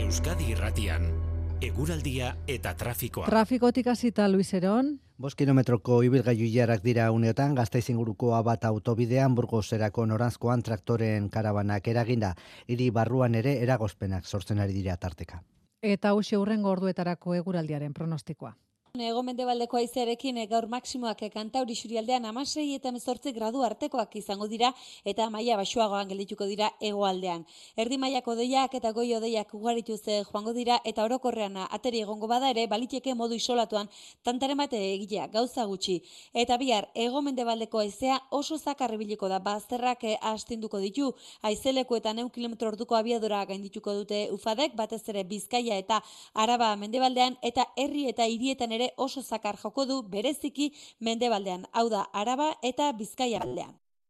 Euskadi 0.05 0.51
irratian 0.53 1.24
eguraldia 1.65 2.35
eta 2.47 2.73
trafikoa. 2.77 3.25
Trafikotik 3.25 3.87
hasita 3.87 4.27
Luis 4.29 4.53
Eron. 4.53 4.99
Bos 5.17 5.33
kilometroko 5.39 6.01
ibilgailu 6.03 6.47
jarak 6.51 6.83
dira 6.83 7.07
uneotan, 7.11 7.55
gaztaiz 7.55 7.89
inguruko 7.89 8.33
bat 8.43 8.65
autobidean 8.65 9.35
burgozerako 9.35 10.05
noranzkoan 10.05 10.61
traktoren 10.61 11.29
karabanak 11.29 11.87
eraginda, 11.87 12.35
hiri 12.67 12.89
barruan 12.91 13.35
ere 13.35 13.57
eragozpenak 13.63 14.25
sortzen 14.25 14.59
ari 14.59 14.73
dira 14.73 14.97
tarteka. 14.97 15.41
Eta 15.81 16.09
hausia 16.09 16.39
urrengo 16.39 16.69
orduetarako 16.71 17.35
eguraldiaren 17.35 17.93
pronostikoa. 17.93 18.55
Ego 19.01 19.21
mendebaldeko 19.23 19.77
aizearekin 19.77 20.37
eh, 20.37 20.45
gaur 20.47 20.67
maksimoak 20.71 21.21
eh, 21.25 21.29
kantauri 21.33 21.75
xurialdean 21.75 22.25
amasei 22.25 22.75
eta 22.75 22.91
mezortzi 22.95 23.33
gradu 23.33 23.63
artekoak 23.63 24.15
izango 24.15 24.47
dira 24.47 24.69
eta 25.03 25.29
maila 25.29 25.57
basuagoan 25.57 26.07
geldituko 26.07 26.45
dira 26.45 26.69
egoaldean. 26.79 27.43
Erdi 27.75 27.97
mailako 27.97 28.35
deiak 28.39 28.75
eta 28.79 28.91
goi 28.91 29.13
odeiak 29.17 29.53
ugarituz 29.53 29.99
joango 30.05 30.53
dira 30.53 30.79
eta 30.85 31.03
orokorrean 31.03 31.57
ateri 31.65 32.01
egongo 32.05 32.27
bada 32.27 32.49
ere 32.49 32.67
baliteke 32.67 33.15
modu 33.15 33.35
isolatuan 33.35 33.89
tantaren 34.23 34.57
bate 34.57 34.79
egitea 34.93 35.27
gauza 35.27 35.65
gutxi. 35.65 36.01
Eta 36.33 36.57
bihar 36.57 36.87
ego 36.93 37.21
mendebaldeko 37.21 37.79
aizea 37.79 38.21
oso 38.31 38.57
zakarri 38.57 38.97
biliko 38.97 39.27
da 39.27 39.39
bazterrak 39.39 40.03
eh, 40.03 40.17
astinduko 40.21 40.79
ditu. 40.79 41.11
Aizeleko 41.41 41.97
eta 41.97 42.13
neun 42.13 42.29
kilometro 42.29 42.69
orduko 42.69 42.95
abiadura 42.95 43.43
gaindituko 43.45 43.93
dute 43.93 44.29
ufadek 44.31 44.75
batez 44.75 45.03
ere 45.09 45.23
bizkaia 45.23 45.77
eta 45.77 46.01
araba 46.33 46.75
mendebaldean 46.75 47.35
eta 47.41 47.67
herri 47.75 48.07
eta 48.07 48.23
hirietan 48.23 48.71
oso 48.97 49.21
zakar 49.21 49.57
joko 49.61 49.85
du 49.85 50.01
bereziki 50.03 50.71
mendebaldean, 50.99 51.65
hau 51.71 51.89
da 51.89 52.05
Araba 52.13 52.53
eta 52.61 52.91
Bizkaia 52.93 53.41
aldean. 53.41 53.73